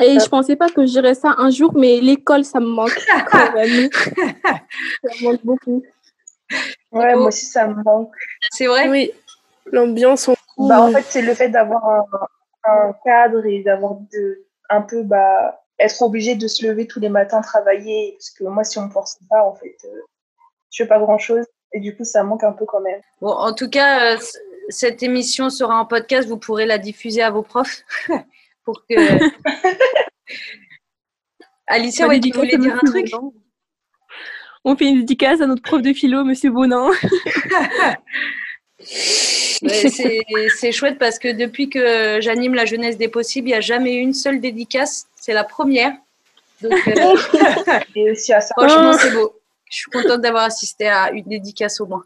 Et 0.00 0.18
je 0.18 0.28
pensais 0.28 0.56
pas 0.56 0.68
que 0.68 0.84
je 0.84 0.90
dirais 0.90 1.14
ça 1.14 1.34
un 1.38 1.50
jour, 1.50 1.72
mais 1.74 2.00
l'école, 2.00 2.44
ça 2.44 2.60
me 2.60 2.66
manque 2.66 2.98
quand 3.30 3.52
même. 3.52 3.88
ça 3.92 5.10
me 5.20 5.24
manque 5.24 5.44
beaucoup. 5.44 5.82
Ouais, 6.92 7.14
moi 7.14 7.28
aussi, 7.28 7.46
ça 7.46 7.66
me 7.66 7.82
manque. 7.82 8.12
C'est 8.50 8.66
vrai? 8.66 8.88
Oui, 8.88 9.12
l'ambiance. 9.66 10.30
Bah, 10.58 10.82
en 10.82 10.92
fait, 10.92 11.04
c'est 11.08 11.22
le 11.22 11.34
fait 11.34 11.48
d'avoir 11.48 11.88
un, 11.88 12.06
un, 12.64 12.92
cadre 13.04 13.44
et 13.46 13.62
d'avoir 13.62 13.94
de, 14.12 14.44
un 14.68 14.82
peu, 14.82 15.02
bah, 15.02 15.62
être 15.78 16.02
obligé 16.02 16.34
de 16.34 16.48
se 16.48 16.66
lever 16.66 16.86
tous 16.86 17.00
les 17.00 17.08
matins, 17.08 17.40
travailler. 17.40 18.14
Parce 18.18 18.30
que 18.30 18.44
moi, 18.44 18.64
si 18.64 18.78
on 18.78 18.86
ne 18.86 18.90
force 18.90 19.18
pas, 19.30 19.42
en 19.42 19.54
fait, 19.54 19.76
euh, 19.84 20.00
je 20.70 20.82
fais 20.82 20.88
pas 20.88 20.98
grand-chose. 20.98 21.44
Et 21.72 21.80
du 21.80 21.96
coup, 21.96 22.04
ça 22.04 22.22
manque 22.22 22.44
un 22.44 22.52
peu 22.52 22.64
quand 22.66 22.80
même. 22.80 23.00
Bon, 23.20 23.30
en 23.30 23.52
tout 23.52 23.68
cas, 23.68 24.14
euh, 24.14 24.18
cette 24.68 25.02
émission 25.02 25.50
sera 25.50 25.76
en 25.76 25.86
podcast. 25.86 26.28
Vous 26.28 26.38
pourrez 26.38 26.66
la 26.66 26.78
diffuser 26.78 27.22
à 27.22 27.30
vos 27.30 27.42
profs 27.42 27.82
pour 28.64 28.84
que. 28.88 28.94
Alicia, 31.66 32.06
ouais, 32.06 32.20
tu 32.20 32.30
voulais 32.30 32.58
dire 32.58 32.74
un 32.74 32.86
truc 32.86 33.10
On 34.64 34.76
fait 34.76 34.86
une 34.86 35.00
dédicace 35.00 35.40
à 35.40 35.46
notre 35.46 35.62
prof 35.62 35.80
de 35.80 35.92
philo, 35.92 36.24
Monsieur 36.24 36.50
Bonin. 36.50 36.90
c'est 38.80 40.72
chouette 40.72 40.98
parce 40.98 41.18
que 41.18 41.32
depuis 41.32 41.70
que 41.70 42.20
j'anime 42.20 42.54
la 42.54 42.66
jeunesse 42.66 42.98
des 42.98 43.08
possibles, 43.08 43.48
il 43.48 43.52
n'y 43.52 43.56
a 43.56 43.60
jamais 43.60 43.94
eu 43.94 44.00
une 44.00 44.14
seule 44.14 44.40
dédicace. 44.40 45.06
C'est 45.16 45.32
la 45.32 45.44
première. 45.44 45.92
Donc, 46.60 46.72
euh, 46.88 47.16
Et 47.94 48.10
aussi 48.10 48.32
à 48.32 48.40
ça. 48.40 48.54
Franchement, 48.56 48.92
c'est 48.94 49.12
beau. 49.12 49.40
Je 49.70 49.76
suis 49.78 49.90
contente 49.90 50.20
d'avoir 50.20 50.44
assisté 50.44 50.86
à 50.86 51.10
une 51.10 51.24
dédicace 51.24 51.80
au 51.80 51.86
moins. 51.86 52.04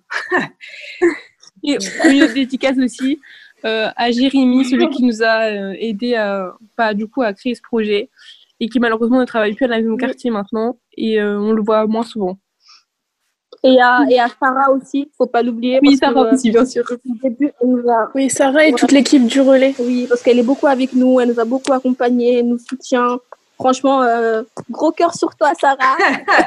une 1.62 2.26
dédicace 2.32 2.78
aussi 2.78 3.14
euh, 3.14 3.47
à 3.64 4.10
Jérémy, 4.10 4.64
celui 4.64 4.88
qui 4.90 5.04
nous 5.04 5.22
a 5.22 5.46
euh, 5.46 5.74
aidé 5.78 6.14
à, 6.14 6.54
pas, 6.76 6.94
du 6.94 7.06
coup, 7.06 7.22
à 7.22 7.32
créer 7.32 7.54
ce 7.54 7.62
projet 7.62 8.10
et 8.60 8.68
qui 8.68 8.80
malheureusement 8.80 9.20
ne 9.20 9.24
travaille 9.24 9.54
plus 9.54 9.64
à 9.64 9.68
la 9.68 9.80
même 9.80 9.96
quartier 9.96 10.30
maintenant 10.30 10.76
et 10.96 11.20
euh, 11.20 11.38
on 11.38 11.52
le 11.52 11.62
voit 11.62 11.86
moins 11.86 12.02
souvent. 12.02 12.38
Et 13.64 13.80
à, 13.80 14.04
et 14.08 14.20
à 14.20 14.28
Sarah 14.28 14.70
aussi, 14.70 15.00
il 15.00 15.06
ne 15.06 15.10
faut 15.16 15.26
pas 15.26 15.42
l'oublier. 15.42 15.80
Oui, 15.82 15.96
Sarah 15.96 16.32
aussi, 16.32 16.50
bien 16.50 16.64
sûr. 16.64 16.84
Début, 17.04 17.50
Oui, 18.14 18.30
Sarah 18.30 18.66
et 18.66 18.72
toute 18.72 18.92
l'équipe 18.92 19.26
du 19.26 19.40
relais. 19.40 19.74
Oui, 19.80 20.06
parce 20.08 20.22
qu'elle 20.22 20.38
est 20.38 20.44
beaucoup 20.44 20.68
avec 20.68 20.92
nous, 20.92 21.18
elle 21.18 21.30
nous 21.30 21.40
a 21.40 21.44
beaucoup 21.44 21.72
accompagnés, 21.72 22.38
elle 22.38 22.48
nous 22.48 22.58
soutient. 22.58 23.18
Franchement, 23.56 24.06
gros 24.70 24.92
cœur 24.92 25.12
sur 25.14 25.34
toi, 25.34 25.52
Sarah. 25.60 25.96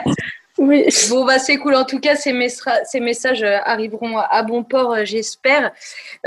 Oui. 0.61 0.85
Bon, 1.09 1.25
bah, 1.25 1.39
c'est 1.39 1.57
cool. 1.57 1.73
En 1.73 1.85
tout 1.85 1.99
cas, 1.99 2.15
ces, 2.15 2.35
ces 2.85 2.99
messages 2.99 3.41
euh, 3.41 3.57
arriveront 3.63 4.19
à 4.19 4.43
bon 4.43 4.63
port, 4.63 4.93
euh, 4.93 5.05
j'espère. 5.05 5.71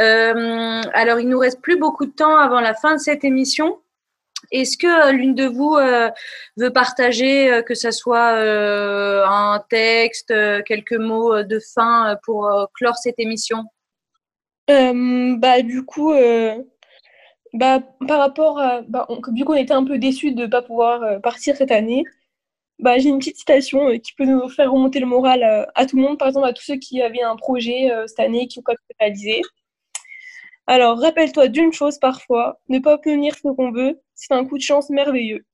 Euh, 0.01 0.83
alors, 0.93 1.21
il 1.21 1.29
nous 1.29 1.39
reste 1.39 1.61
plus 1.61 1.79
beaucoup 1.79 2.05
de 2.05 2.11
temps 2.11 2.37
avant 2.37 2.61
la 2.61 2.75
fin 2.75 2.95
de 2.95 2.99
cette 2.99 3.23
émission. 3.23 3.79
Est-ce 4.51 4.77
que 4.77 5.13
l'une 5.13 5.37
de 5.37 5.47
vous 5.47 5.77
veut 6.57 6.73
partager, 6.73 7.63
que 7.67 7.75
ce 7.75 7.91
soit 7.93 8.37
un 8.37 9.65
texte, 9.71 10.35
quelques 10.67 10.99
mots 10.99 11.43
de 11.43 11.59
fin 11.75 12.19
pour 12.25 12.69
clore 12.75 12.97
cette 12.97 13.19
émission? 13.19 13.65
Bah, 14.69 15.63
Du 15.63 15.85
coup, 15.87 16.13
bah, 17.55 17.81
par 18.07 18.19
rapport 18.19 18.59
à. 18.59 18.83
Bah, 18.83 19.09
vu 19.35 19.45
qu'on 19.45 19.55
était 19.55 19.73
un 19.73 19.85
peu 19.85 19.97
déçus 19.99 20.33
de 20.33 20.43
ne 20.43 20.47
pas 20.47 20.61
pouvoir 20.61 21.23
partir 21.23 21.57
cette 21.57 21.73
année, 21.73 22.05
bah, 22.85 22.99
j'ai 22.99 23.09
une 23.09 23.19
petite 23.19 23.39
citation 23.39 23.89
euh, 23.89 23.97
qui 23.97 24.13
peut 24.13 24.27
nous 24.27 24.47
faire 24.51 24.71
remonter 24.71 25.01
le 25.01 25.07
moral 25.07 25.43
euh, 25.43 25.65
à 25.75 25.87
tout 25.87 25.97
le 25.97 26.03
monde, 26.03 26.19
par 26.19 26.29
exemple 26.29 26.47
à 26.47 26.53
tous 26.53 26.65
ceux 26.65 26.77
qui 26.77 27.01
avaient 27.01 27.23
un 27.23 27.35
projet 27.35 27.91
euh, 27.91 28.07
cette 28.07 28.21
année 28.21 28.47
qui 28.47 28.59
n'ont 28.59 28.63
pas 28.63 28.75
pu 28.75 28.83
réaliser. 29.01 29.41
Alors, 30.67 31.01
rappelle-toi 31.01 31.49
d'une 31.49 31.73
chose 31.73 31.99
parfois, 31.99 32.61
ne 32.69 32.79
pas 32.81 32.93
obtenir 32.93 33.35
ce 33.37 33.41
qu'on 33.41 33.73
veut, 33.73 34.03
c'est 34.15 34.35
un 34.35 34.45
coup 34.45 34.59
de 34.59 34.63
chance 34.63 34.91
merveilleux. 34.91 35.47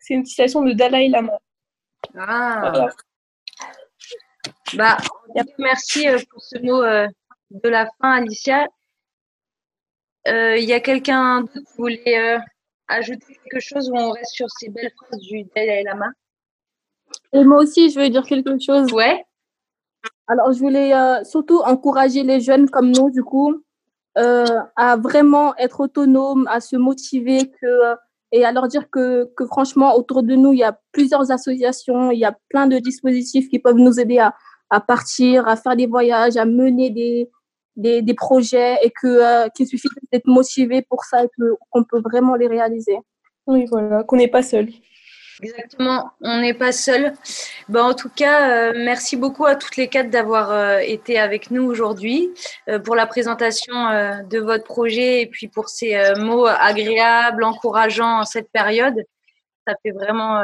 C'est 0.00 0.12
une 0.12 0.26
citation 0.26 0.62
de 0.62 0.74
Dalai 0.74 1.08
Lama. 1.08 1.38
Ah. 2.14 2.88
Bah, 4.74 4.98
merci 5.58 6.06
pour 6.30 6.42
ce 6.42 6.58
mot 6.58 6.82
de 6.82 7.68
la 7.70 7.86
fin, 7.98 8.18
Alicia. 8.18 8.68
Il 10.26 10.64
y 10.64 10.74
a 10.74 10.80
quelqu'un 10.80 11.40
d'autre 11.40 11.52
qui 11.54 11.76
voulait 11.78 12.38
ajouter 12.88 13.38
quelque 13.44 13.60
chose 13.60 13.88
ou 13.90 13.96
on 13.96 14.10
reste 14.10 14.34
sur 14.34 14.50
ces 14.50 14.68
belles 14.68 14.92
phrases 14.96 15.20
du 15.20 15.44
Dalai 15.54 15.82
Lama? 15.82 16.10
Et 17.32 17.44
moi 17.44 17.58
aussi, 17.62 17.90
je 17.90 18.00
veux 18.00 18.08
dire 18.08 18.24
quelque 18.24 18.58
chose. 18.58 18.92
Ouais. 18.92 19.24
Alors, 20.28 20.52
je 20.52 20.58
voulais 20.58 20.94
euh, 20.94 21.22
surtout 21.24 21.60
encourager 21.60 22.22
les 22.22 22.40
jeunes 22.40 22.68
comme 22.68 22.90
nous, 22.90 23.10
du 23.10 23.22
coup, 23.22 23.62
euh, 24.18 24.44
à 24.74 24.96
vraiment 24.96 25.56
être 25.56 25.80
autonomes, 25.80 26.48
à 26.50 26.60
se 26.60 26.76
motiver 26.76 27.50
que, 27.60 27.66
euh, 27.66 27.94
et 28.32 28.44
à 28.44 28.50
leur 28.50 28.66
dire 28.66 28.90
que, 28.90 29.30
que, 29.36 29.46
franchement, 29.46 29.94
autour 29.94 30.22
de 30.22 30.34
nous, 30.34 30.52
il 30.52 30.58
y 30.58 30.64
a 30.64 30.78
plusieurs 30.92 31.30
associations, 31.30 32.10
il 32.10 32.18
y 32.18 32.24
a 32.24 32.36
plein 32.48 32.66
de 32.66 32.78
dispositifs 32.78 33.48
qui 33.48 33.60
peuvent 33.60 33.76
nous 33.76 34.00
aider 34.00 34.18
à, 34.18 34.34
à 34.70 34.80
partir, 34.80 35.46
à 35.46 35.54
faire 35.54 35.76
des 35.76 35.86
voyages, 35.86 36.36
à 36.36 36.44
mener 36.44 36.90
des, 36.90 37.30
des, 37.76 38.02
des 38.02 38.14
projets 38.14 38.78
et 38.82 38.90
que, 38.90 39.48
qu'il 39.50 39.68
suffit 39.68 39.88
d'être 40.12 40.26
motivé 40.26 40.82
pour 40.82 41.04
ça 41.04 41.24
et 41.24 41.28
qu'on 41.38 41.84
peut 41.84 42.00
vraiment 42.00 42.34
les 42.34 42.48
réaliser. 42.48 42.98
Oui, 43.46 43.64
voilà, 43.70 44.02
qu'on 44.02 44.16
n'est 44.16 44.28
pas 44.28 44.42
seul. 44.42 44.68
Exactement, 45.42 46.12
on 46.22 46.40
n'est 46.40 46.54
pas 46.54 46.72
seul. 46.72 47.12
Ben, 47.68 47.82
en 47.82 47.94
tout 47.94 48.08
cas, 48.08 48.70
euh, 48.70 48.72
merci 48.74 49.16
beaucoup 49.16 49.44
à 49.44 49.54
toutes 49.54 49.76
les 49.76 49.88
quatre 49.88 50.08
d'avoir 50.08 50.50
euh, 50.50 50.78
été 50.78 51.18
avec 51.18 51.50
nous 51.50 51.62
aujourd'hui 51.62 52.30
euh, 52.68 52.78
pour 52.78 52.96
la 52.96 53.06
présentation 53.06 53.74
de 53.74 54.38
votre 54.38 54.64
projet 54.64 55.20
et 55.20 55.26
puis 55.26 55.48
pour 55.48 55.68
ces 55.68 56.14
mots 56.18 56.46
agréables, 56.46 57.44
encourageants 57.44 58.20
en 58.20 58.24
cette 58.24 58.50
période. 58.50 58.96
Ça 59.66 59.74
fait 59.82 59.90
vraiment 59.90 60.42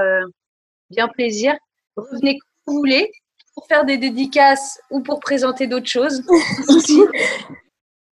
bien 0.90 1.09
plaisir. 1.09 1.55
Revenez 1.96 2.38
quand 2.38 2.72
vous 2.72 2.78
voulez 2.78 3.11
pour 3.55 3.66
faire 3.66 3.85
des 3.85 3.96
dédicaces 3.96 4.81
ou 4.90 5.00
pour 5.00 5.20
présenter 5.20 5.66
d'autres 5.66 5.88
choses. 5.88 6.22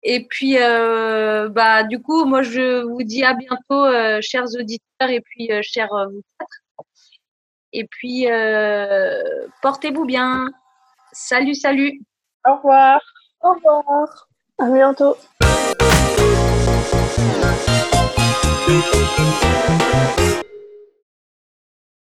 Et 0.04 0.26
puis, 0.26 0.56
bah, 0.58 1.84
du 1.84 2.02
coup, 2.02 2.26
moi, 2.26 2.42
je 2.44 2.84
vous 2.84 3.04
dis 3.04 3.24
à 3.24 3.34
bientôt, 3.34 4.22
chers 4.22 4.46
auditeurs 4.60 5.10
et 5.10 5.22
puis 5.22 5.50
chers 5.64 5.90
vous 6.12 6.22
quatre. 6.40 6.67
Et 7.80 7.86
puis, 7.86 8.26
euh, 8.28 9.22
portez-vous 9.62 10.06
bien. 10.06 10.48
Salut, 11.12 11.54
salut. 11.54 12.02
Au 12.44 12.56
revoir. 12.56 13.00
Au 13.44 13.54
revoir. 13.54 14.28
À 14.58 14.66
bientôt. 14.72 15.16